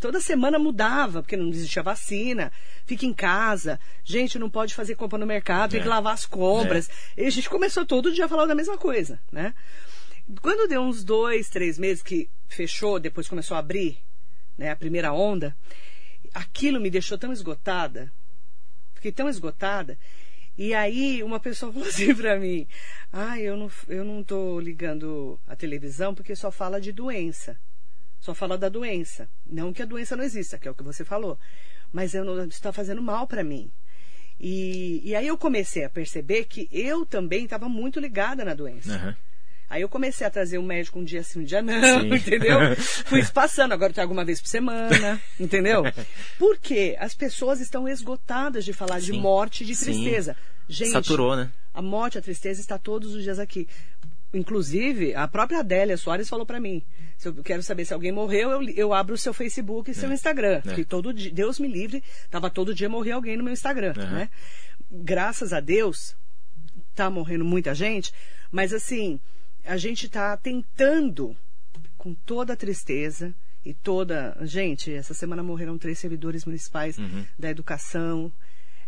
[0.00, 2.50] toda semana mudava, porque não existia vacina.
[2.86, 3.78] Fica em casa.
[4.02, 5.82] Gente, não pode fazer compra no mercado, tem é.
[5.82, 6.88] que lavar as compras.
[7.16, 7.24] É.
[7.24, 9.54] E a gente começou todo dia a falar da mesma coisa, né?
[10.42, 13.98] Quando deu uns dois, três meses que fechou, depois começou a abrir,
[14.58, 15.56] né, a primeira onda,
[16.34, 18.12] aquilo me deixou tão esgotada.
[18.94, 19.98] Fiquei tão esgotada.
[20.58, 22.66] E aí uma pessoa falou assim para mim:
[23.12, 27.56] "Ah, eu não eu não tô ligando a televisão porque só fala de doença.
[28.20, 29.28] Só fala da doença.
[29.46, 31.38] Não que a doença não exista, que é o que você falou,
[31.92, 33.70] mas eu não está fazendo mal para mim.
[34.40, 38.92] E, e aí eu comecei a perceber que eu também estava muito ligada na doença.
[38.92, 39.14] Uhum.
[39.70, 42.08] Aí eu comecei a trazer o um médico um dia sim, um dia não, sim.
[42.14, 42.58] entendeu?
[43.04, 45.82] Fui espaçando, agora eu trago uma vez por semana, entendeu?
[46.38, 49.12] Porque as pessoas estão esgotadas de falar sim.
[49.12, 50.34] de morte e de tristeza.
[50.34, 50.58] Sim.
[50.70, 51.50] Gente, Saturou, né?
[51.72, 53.68] A morte, a tristeza está todos os dias aqui.
[54.32, 56.82] Inclusive, a própria Adélia Soares falou para mim:
[57.16, 60.10] se eu quero saber se alguém morreu, eu, eu abro o seu Facebook e seu
[60.10, 60.14] é.
[60.14, 60.60] Instagram.
[60.66, 60.74] É.
[60.74, 64.10] Que todo dia, Deus me livre, tava todo dia morrer alguém no meu Instagram, uhum.
[64.10, 64.30] né?
[64.90, 66.14] Graças a Deus,
[66.94, 68.12] tá morrendo muita gente,
[68.50, 69.18] mas assim,
[69.68, 71.36] a gente está tentando,
[71.98, 74.36] com toda a tristeza e toda.
[74.42, 77.24] Gente, essa semana morreram três servidores municipais uhum.
[77.38, 78.32] da educação.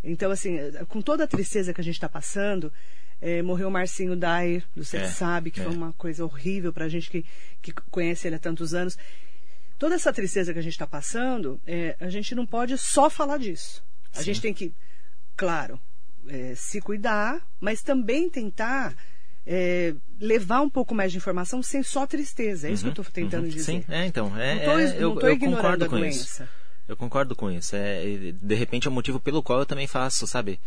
[0.02, 0.56] Então, assim,
[0.88, 2.72] com toda a tristeza que a gente está passando,
[3.20, 5.64] é, morreu o Marcinho Dyer, do Você é, Sabe, que é.
[5.64, 7.26] foi uma coisa horrível para a gente que,
[7.60, 8.96] que conhece ele há tantos anos.
[9.78, 13.36] Toda essa tristeza que a gente está passando, é, a gente não pode só falar
[13.36, 13.84] disso.
[14.14, 14.24] A Sim.
[14.24, 14.72] gente tem que,
[15.36, 15.78] claro,
[16.26, 18.96] é, se cuidar, mas também tentar
[19.46, 22.68] é, levar um pouco mais de informação sem só tristeza.
[22.68, 23.64] É isso uhum, que eu estou tentando uhum, dizer.
[23.64, 24.36] Sim, é, então.
[24.36, 24.64] É, não
[25.14, 26.42] tô, é, eu, concordo com isso.
[26.86, 27.76] Eu concordo com isso.
[27.76, 30.60] É, de repente é o motivo pelo qual eu também faço, sabe?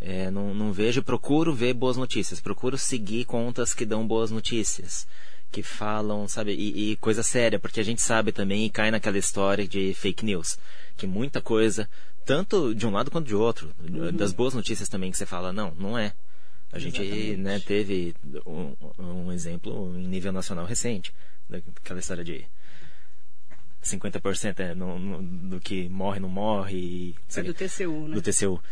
[0.00, 5.06] É, não, não vejo, procuro ver boas notícias, procuro seguir contas que dão boas notícias,
[5.52, 9.18] que falam, sabe, e, e, coisa séria, porque a gente sabe também e cai naquela
[9.18, 10.58] história de fake news,
[10.96, 11.86] que muita coisa,
[12.24, 14.10] tanto de um lado quanto de outro, uhum.
[14.10, 16.14] das boas notícias também que você fala, não, não é.
[16.72, 18.14] A gente né, teve
[18.46, 21.12] um, um, exemplo em nível nacional recente,
[21.48, 22.46] daquela história de
[23.82, 27.14] 50% é no, no, do que morre não morre.
[27.34, 28.14] É do TCU, né?
[28.14, 28.62] Do TCU.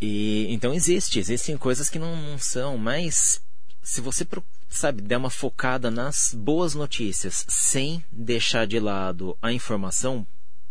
[0.00, 3.42] E, então existe, existem coisas que não, não são, mas
[3.82, 4.26] se você
[4.68, 10.26] sabe der uma focada nas boas notícias sem deixar de lado a informação,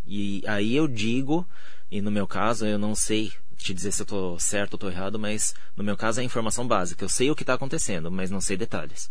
[0.06, 1.48] e aí eu digo,
[1.90, 3.32] e no meu caso eu não sei
[3.64, 6.68] te dizer se eu estou certo ou estou errado, mas no meu caso é informação
[6.68, 7.04] básica.
[7.04, 9.10] Eu sei o que está acontecendo, mas não sei detalhes.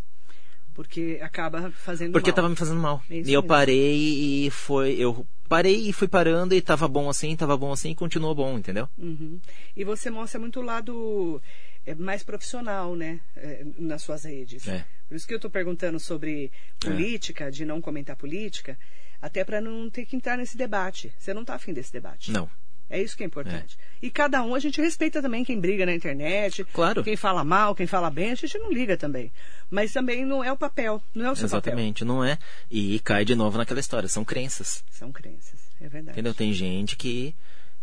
[0.75, 2.33] Porque acaba fazendo Porque mal.
[2.33, 3.03] estava me fazendo mal.
[3.11, 4.95] É e eu parei e foi.
[4.95, 8.57] Eu parei e fui parando e estava bom assim, estava bom assim e continuou bom,
[8.57, 8.89] entendeu?
[8.97, 9.39] Uhum.
[9.77, 11.43] E você mostra muito o lado
[11.85, 13.21] é, mais profissional, né?
[13.37, 14.67] É, nas suas redes.
[14.67, 14.85] É.
[15.09, 18.79] Por isso que eu estou perguntando sobre política, de não comentar política,
[19.21, 21.13] até para não ter que entrar nesse debate.
[21.19, 22.33] Você não está afim desse debate.
[22.33, 22.49] Não.
[22.93, 23.79] É isso que é importante.
[23.81, 24.07] É.
[24.07, 26.63] E cada um, a gente respeita também quem briga na internet.
[26.75, 27.03] Claro.
[27.03, 29.33] Quem fala mal, quem fala bem, a gente não liga também.
[29.71, 32.15] Mas também não é o papel, não é o seu Exatamente, papel.
[32.15, 32.39] não é.
[32.71, 34.85] E cai de novo naquela história, são crenças.
[34.91, 36.11] São crenças, é verdade.
[36.11, 36.35] Entendeu?
[36.35, 37.35] Tem gente que.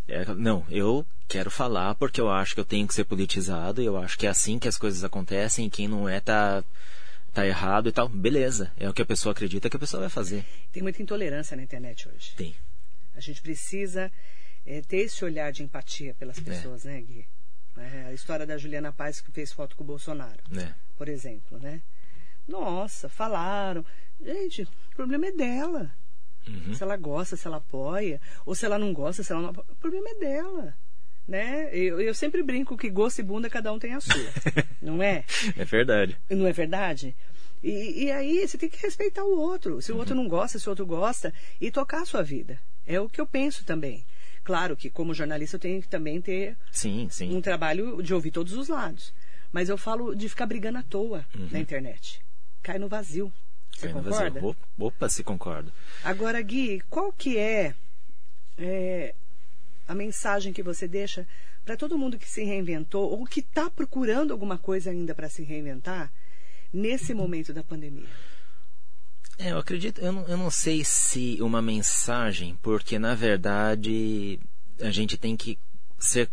[0.08, 3.86] É, não, eu quero falar porque eu acho que eu tenho que ser politizado, e
[3.86, 6.64] eu acho que é assim que as coisas acontecem, e quem não é tá
[7.34, 8.08] tá errado e tal.
[8.08, 10.46] Beleza, é o que a pessoa acredita que a pessoa vai fazer.
[10.72, 12.34] Tem muita intolerância na internet hoje.
[12.36, 12.56] Tem.
[13.16, 14.12] A gente precisa
[14.70, 16.42] é, ter esse olhar de empatia pelas é.
[16.42, 16.92] pessoas, é.
[16.92, 17.26] né, Gui?
[17.76, 20.74] É, a história da Juliana Paz que fez foto com o Bolsonaro, é.
[20.96, 21.82] por exemplo, né?
[22.48, 23.84] Nossa, falaram.
[24.22, 25.92] Gente, o problema é dela.
[26.48, 26.74] Uhum.
[26.74, 29.68] Se ela gosta, se ela apoia, ou se ela não gosta, se ela não apoia.
[29.70, 30.76] O problema é dela.
[31.28, 31.70] Né?
[31.72, 34.16] Eu, eu sempre brinco que gosto e bunda cada um tem a sua.
[34.82, 35.24] não é?
[35.56, 36.18] É verdade.
[36.30, 37.16] Não é verdade?
[37.64, 39.82] E, e, aí você tem que respeitar o outro.
[39.82, 42.60] Se o outro não gosta, se o outro gosta, e tocar a sua vida.
[42.86, 44.04] É o que eu penso também.
[44.50, 47.38] Claro que, como jornalista, eu tenho que também ter sim, sim.
[47.38, 49.14] um trabalho de ouvir todos os lados.
[49.52, 51.50] Mas eu falo de ficar brigando à toa uhum.
[51.52, 52.20] na internet.
[52.64, 53.32] Cai no vazio.
[53.72, 54.42] Você Cai concorda?
[54.42, 54.58] Vazio.
[54.80, 55.72] Opa, se concordo.
[56.04, 57.76] Agora, Gui, qual que é,
[58.58, 59.14] é
[59.88, 61.28] a mensagem que você deixa
[61.64, 65.44] para todo mundo que se reinventou ou que está procurando alguma coisa ainda para se
[65.44, 66.12] reinventar
[66.74, 68.10] nesse momento da pandemia?
[69.42, 74.38] É, eu acredito, eu não, eu não sei se uma mensagem, porque na verdade
[74.82, 75.58] a gente tem que
[75.98, 76.30] ser.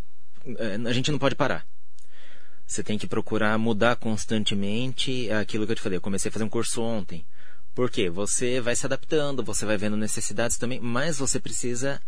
[0.59, 1.64] É, a gente não pode parar.
[2.66, 5.99] Você tem que procurar mudar constantemente aquilo que eu te falei.
[5.99, 7.25] Eu comecei a fazer um curso ontem.
[7.77, 8.11] Por quê?
[8.11, 12.03] Você vai se adaptando, você vai vendo necessidades também, mas você precisa.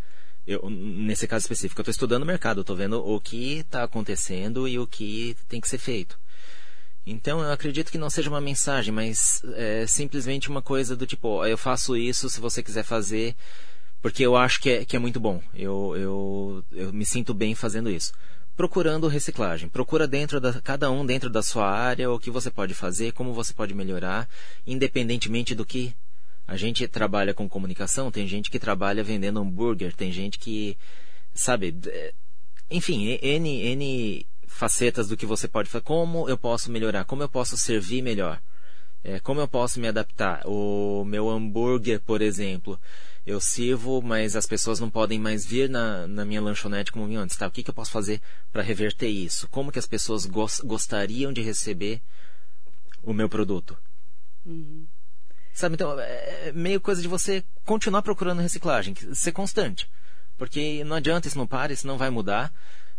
[0.45, 4.67] Eu, nesse caso específico, eu estou estudando o mercado, estou vendo o que está acontecendo
[4.67, 6.19] e o que tem que ser feito.
[7.11, 11.29] Então eu acredito que não seja uma mensagem, mas é simplesmente uma coisa do tipo,
[11.29, 13.35] ó, eu faço isso se você quiser fazer,
[14.03, 15.41] porque eu acho que é, que é muito bom.
[15.55, 18.13] Eu, eu, eu me sinto bem fazendo isso.
[18.55, 19.71] Procurando reciclagem.
[19.71, 23.33] Procura dentro da, cada um dentro da sua área o que você pode fazer, como
[23.33, 24.29] você pode melhorar,
[24.67, 25.95] independentemente do que
[26.47, 30.77] a gente trabalha com comunicação, tem gente que trabalha vendendo hambúrguer, tem gente que,
[31.35, 31.75] sabe,
[32.71, 35.85] enfim, N, N facetas do que você pode fazer.
[35.85, 37.05] Como eu posso melhorar?
[37.05, 38.41] Como eu posso servir melhor?
[39.05, 40.43] É, como eu posso me adaptar?
[40.45, 42.79] O meu hambúrguer, por exemplo,
[43.27, 47.23] eu sirvo, mas as pessoas não podem mais vir na, na minha lanchonete como vinham
[47.23, 47.37] antes.
[47.37, 47.47] Tá?
[47.47, 48.21] O que, que eu posso fazer
[48.53, 49.49] para reverter isso?
[49.49, 52.01] Como que as pessoas gos, gostariam de receber
[53.03, 53.77] o meu produto?
[54.45, 54.87] Uhum.
[55.53, 59.91] Sabe, então, é meio coisa de você continuar procurando reciclagem, ser constante.
[60.37, 62.53] Porque não adianta, isso não para, isso não vai mudar.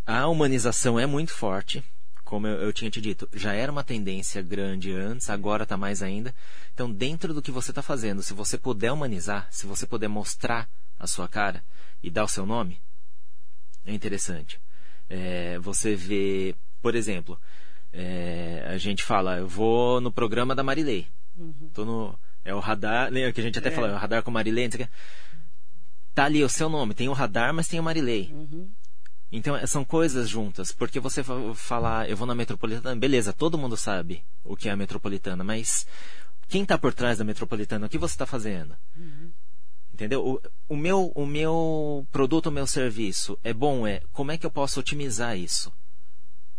[0.09, 1.83] A humanização é muito forte,
[2.25, 3.29] como eu, eu tinha te dito.
[3.31, 6.33] Já era uma tendência grande antes, agora está mais ainda.
[6.73, 10.67] Então, dentro do que você está fazendo, se você puder humanizar, se você puder mostrar
[10.97, 11.63] a sua cara
[12.01, 12.81] e dar o seu nome,
[13.85, 14.59] é interessante.
[15.07, 17.39] É, você vê, por exemplo,
[17.93, 21.07] é, a gente fala, eu vou no programa da Marilei.
[21.37, 21.69] Uhum.
[21.71, 23.71] Tô no, é o radar, né, que a gente até é.
[23.71, 24.93] fala, é o radar com Marilei, não sei o que
[26.19, 26.93] tá ali o seu nome.
[26.93, 28.29] Tem o radar, mas tem o Marilei.
[28.33, 28.69] Uhum.
[29.31, 30.71] Então é, são coisas juntas.
[30.71, 31.23] Porque você
[31.55, 35.85] falar, eu vou na metropolitana, beleza, todo mundo sabe o que é a metropolitana, mas
[36.47, 37.85] quem está por trás da metropolitana?
[37.85, 38.75] O que você está fazendo?
[38.97, 39.31] Uhum.
[39.93, 40.25] Entendeu?
[40.25, 44.45] O, o, meu, o meu produto, o meu serviço é bom, é como é que
[44.45, 45.71] eu posso otimizar isso?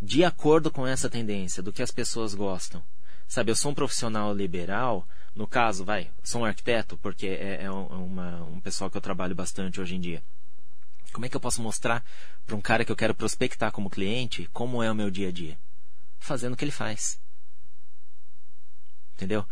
[0.00, 2.82] De acordo com essa tendência, do que as pessoas gostam.
[3.26, 7.70] Sabe, eu sou um profissional liberal, no caso, vai, sou um arquiteto, porque é, é
[7.70, 10.22] uma, um pessoal que eu trabalho bastante hoje em dia.
[11.12, 12.04] Como é que eu posso mostrar
[12.46, 15.32] para um cara que eu quero prospectar como cliente como é o meu dia a
[15.32, 15.58] dia?
[16.18, 17.18] Fazendo o que ele faz.
[19.14, 19.46] Entendeu?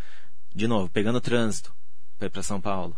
[0.54, 1.74] De novo, pegando o trânsito
[2.18, 2.96] para ir para São Paulo.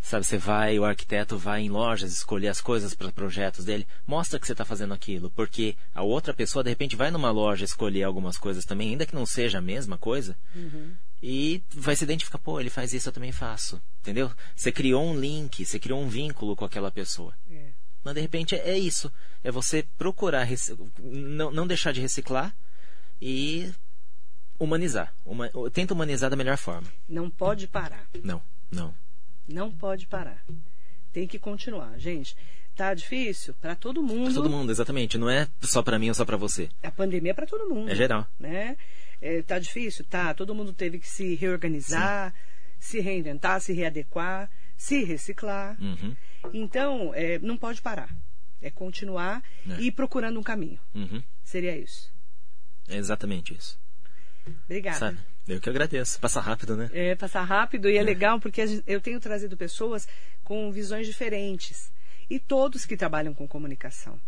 [0.00, 3.86] Sabe, você vai, o arquiteto vai em lojas escolher as coisas para projetos dele.
[4.04, 7.64] Mostra que você está fazendo aquilo, porque a outra pessoa de repente vai numa loja
[7.64, 10.36] escolher algumas coisas também, ainda que não seja a mesma coisa.
[10.56, 10.92] Uhum
[11.22, 13.80] e vai se identificar, pô, ele faz isso, eu também faço.
[14.00, 14.32] Entendeu?
[14.56, 17.32] Você criou um link, você criou um vínculo com aquela pessoa.
[17.48, 17.71] É.
[18.04, 19.12] Mas de repente é isso.
[19.44, 20.46] É você procurar
[20.98, 22.54] não, não deixar de reciclar
[23.20, 23.72] e
[24.58, 25.14] humanizar.
[25.24, 26.88] Uma, tenta humanizar da melhor forma.
[27.08, 28.06] Não pode parar.
[28.22, 28.94] Não, não.
[29.46, 30.44] Não pode parar.
[31.12, 31.98] Tem que continuar.
[31.98, 32.36] Gente,
[32.74, 34.24] tá difícil para todo mundo.
[34.24, 35.18] Para todo mundo, exatamente.
[35.18, 36.68] Não é só para mim ou só para você.
[36.82, 37.90] A pandemia é para todo mundo.
[37.90, 38.26] É geral.
[38.38, 38.76] Né?
[39.20, 40.04] É, tá difícil?
[40.08, 40.32] Tá.
[40.34, 42.32] Todo mundo teve que se reorganizar,
[42.78, 42.98] Sim.
[42.98, 45.76] se reinventar, se readequar, se reciclar.
[45.80, 46.16] Uhum.
[46.52, 48.14] Então, é, não pode parar.
[48.60, 49.80] É continuar é.
[49.80, 50.78] e ir procurando um caminho.
[50.94, 51.22] Uhum.
[51.42, 52.12] Seria isso.
[52.88, 53.78] É exatamente isso.
[54.64, 54.98] Obrigada.
[54.98, 55.18] Sabe?
[55.46, 56.20] Eu que agradeço.
[56.20, 56.90] Passa rápido, né?
[56.92, 58.02] É, passa rápido e é, é.
[58.02, 60.06] legal porque eu tenho trazido pessoas
[60.44, 61.92] com visões diferentes.
[62.30, 64.18] E todos que trabalham com comunicação.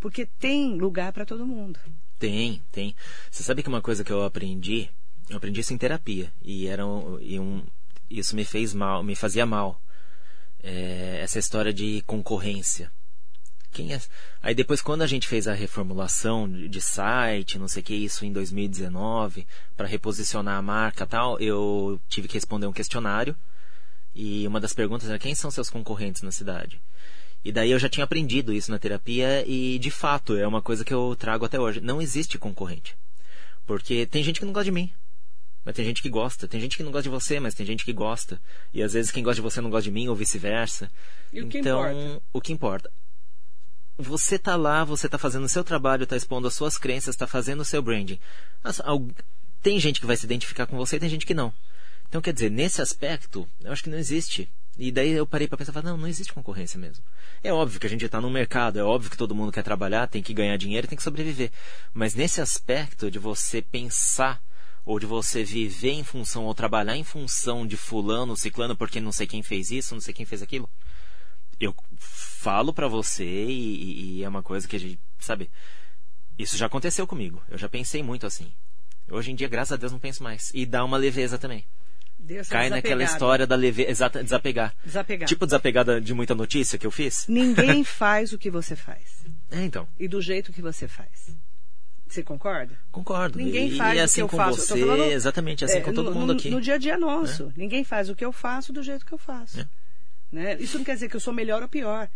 [0.00, 1.78] Porque tem lugar para todo mundo.
[2.18, 2.94] Tem, tem.
[3.30, 4.88] Você sabe que uma coisa que eu aprendi,
[5.28, 7.62] eu aprendi isso em terapia e era um, e um
[8.08, 9.80] isso me fez mal, me fazia mal.
[10.62, 12.90] É, essa história de concorrência.
[13.78, 14.00] É?
[14.42, 17.94] Aí depois quando a gente fez a reformulação de, de site, não sei o que,
[17.94, 23.34] isso em 2019, para reposicionar a marca tal, eu tive que responder um questionário.
[24.14, 26.78] E uma das perguntas era quem são seus concorrentes na cidade?
[27.44, 30.84] E daí eu já tinha aprendido isso na terapia e, de fato, é uma coisa
[30.84, 31.80] que eu trago até hoje.
[31.80, 32.94] Não existe concorrente.
[33.66, 34.92] Porque tem gente que não gosta de mim.
[35.64, 36.48] Mas tem gente que gosta.
[36.48, 38.40] Tem gente que não gosta de você, mas tem gente que gosta.
[38.72, 40.90] E às vezes quem gosta de você não gosta de mim, ou vice-versa.
[41.32, 42.22] E o que então, importa?
[42.32, 42.90] o que importa?
[43.98, 47.26] Você tá lá, você tá fazendo o seu trabalho, tá expondo as suas crenças, tá
[47.26, 48.18] fazendo o seu branding.
[49.62, 51.52] Tem gente que vai se identificar com você e tem gente que não.
[52.08, 55.58] Então, quer dizer, nesse aspecto, eu acho que não existe e daí eu parei para
[55.58, 57.04] pensar, não, não existe concorrência mesmo.
[57.42, 60.06] É óbvio que a gente está no mercado, é óbvio que todo mundo quer trabalhar,
[60.06, 61.50] tem que ganhar dinheiro, tem que sobreviver.
[61.92, 64.42] Mas nesse aspecto de você pensar
[64.84, 69.12] ou de você viver em função ou trabalhar em função de fulano, ciclano, porque não
[69.12, 70.68] sei quem fez isso, não sei quem fez aquilo,
[71.60, 75.50] eu falo para você e, e, é uma coisa que a gente, sabe,
[76.38, 77.40] isso já aconteceu comigo.
[77.48, 78.52] Eu já pensei muito assim.
[79.10, 80.50] Hoje em dia, graças a Deus, não penso mais.
[80.54, 81.64] E dá uma leveza também.
[82.18, 83.84] Deus Cai naquela história da leve...
[83.84, 84.74] Exata, desapegar.
[84.84, 85.28] Desapegar.
[85.28, 87.26] Tipo desapegada de muita notícia que eu fiz.
[87.28, 89.24] Ninguém faz o que você faz.
[89.50, 89.86] É, então.
[89.98, 91.36] E do jeito que você faz.
[92.12, 92.78] Você concorda?
[92.90, 93.38] Concordo.
[93.38, 94.60] Ninguém e, faz e assim o que eu eu faço.
[94.60, 96.50] Você, falando, exatamente, assim é, com todo no, mundo aqui.
[96.50, 97.44] No dia a dia nosso.
[97.44, 97.60] É.
[97.60, 99.60] Ninguém faz o que eu faço do jeito que eu faço.
[99.60, 99.68] É.
[100.30, 100.56] Né?
[100.60, 102.08] Isso não quer dizer que eu sou melhor ou pior.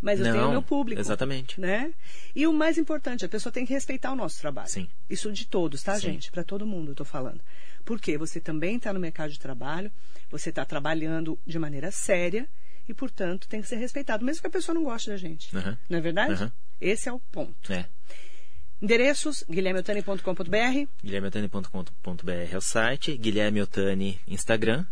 [0.00, 1.00] mas eu Não, tenho o meu público.
[1.00, 1.60] exatamente.
[1.60, 1.92] Né?
[2.34, 4.68] E o mais importante, a pessoa tem que respeitar o nosso trabalho.
[4.68, 4.88] Sim.
[5.08, 6.12] Isso de todos, tá, Sim.
[6.12, 6.30] gente?
[6.30, 7.40] Para todo mundo eu tô falando.
[7.84, 9.92] Porque você também está no mercado de trabalho,
[10.30, 12.48] você está trabalhando de maneira séria
[12.88, 15.54] e, portanto, tem que ser respeitado, mesmo que a pessoa não goste da gente.
[15.56, 15.78] Aham.
[15.90, 16.32] Não é verdade?
[16.32, 16.52] Aham.
[16.80, 17.72] Esse é o ponto.
[17.72, 17.86] É.
[18.82, 20.86] Endereços, guilhermeotani.com.br.
[21.04, 24.84] guilhermeotani.com.br é o site, Guilherme Otani Instagram.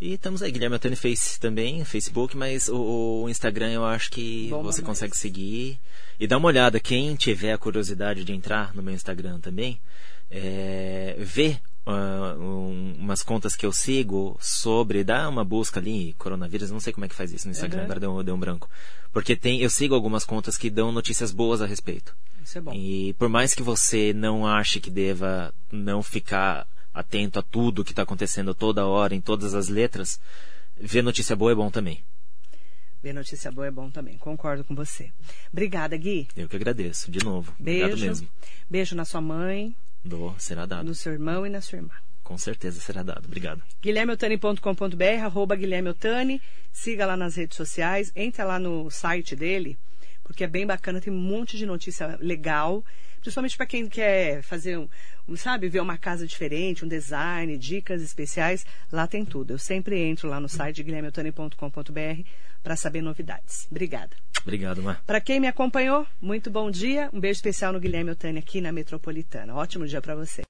[0.00, 4.46] E estamos aí, Guilherme Otani Face também, Facebook, mas o, o Instagram eu acho que
[4.48, 4.86] Bomba você mais.
[4.90, 5.80] consegue seguir.
[6.20, 9.80] E dá uma olhada, quem tiver a curiosidade de entrar no meu Instagram também,
[10.30, 16.70] é, vê ah, um- umas contas que eu sigo sobre, dá uma busca ali, coronavírus,
[16.70, 17.84] não sei como é que faz isso no Instagram, Uhum.
[17.86, 18.70] agora deu, deu um branco.
[19.12, 22.14] Porque tem, eu sigo algumas contas que dão notícias boas a respeito.
[22.44, 22.72] Isso é bom.
[22.74, 27.92] E por mais que você não ache que deva não ficar atento a tudo que
[27.92, 30.20] está acontecendo toda hora, em todas as letras,
[30.76, 32.04] ver notícia boa é bom também.
[33.02, 34.16] Ver notícia boa é bom também.
[34.16, 35.10] Concordo com você.
[35.52, 36.28] Obrigada, Gui.
[36.36, 37.52] Eu que agradeço, de novo.
[37.58, 38.06] Obrigado Beijo.
[38.06, 38.28] mesmo.
[38.70, 39.74] Beijo na sua mãe,
[40.04, 40.86] Dou, será dado.
[40.86, 41.90] no seu irmão e na sua irmã.
[42.22, 43.26] Com certeza será dado.
[43.26, 43.62] Obrigado.
[43.82, 46.40] guilhermeotani.com.br, arroba Guilherme Otani.
[46.72, 49.78] Siga lá nas redes sociais, entra lá no site dele,
[50.24, 52.84] porque é bem bacana, tem um monte de notícia legal,
[53.20, 54.88] principalmente para quem quer fazer um,
[55.28, 59.52] um, sabe, ver uma casa diferente, um design, dicas especiais, lá tem tudo.
[59.52, 62.28] Eu sempre entro lá no site guilhermeotani.com.br
[62.62, 63.68] para saber novidades.
[63.70, 64.16] Obrigada.
[64.42, 65.02] Obrigado, Mar.
[65.06, 67.08] Para quem me acompanhou, muito bom dia.
[67.12, 69.54] Um beijo especial no Guilherme Otani aqui na Metropolitana.
[69.54, 70.42] Ótimo dia para você.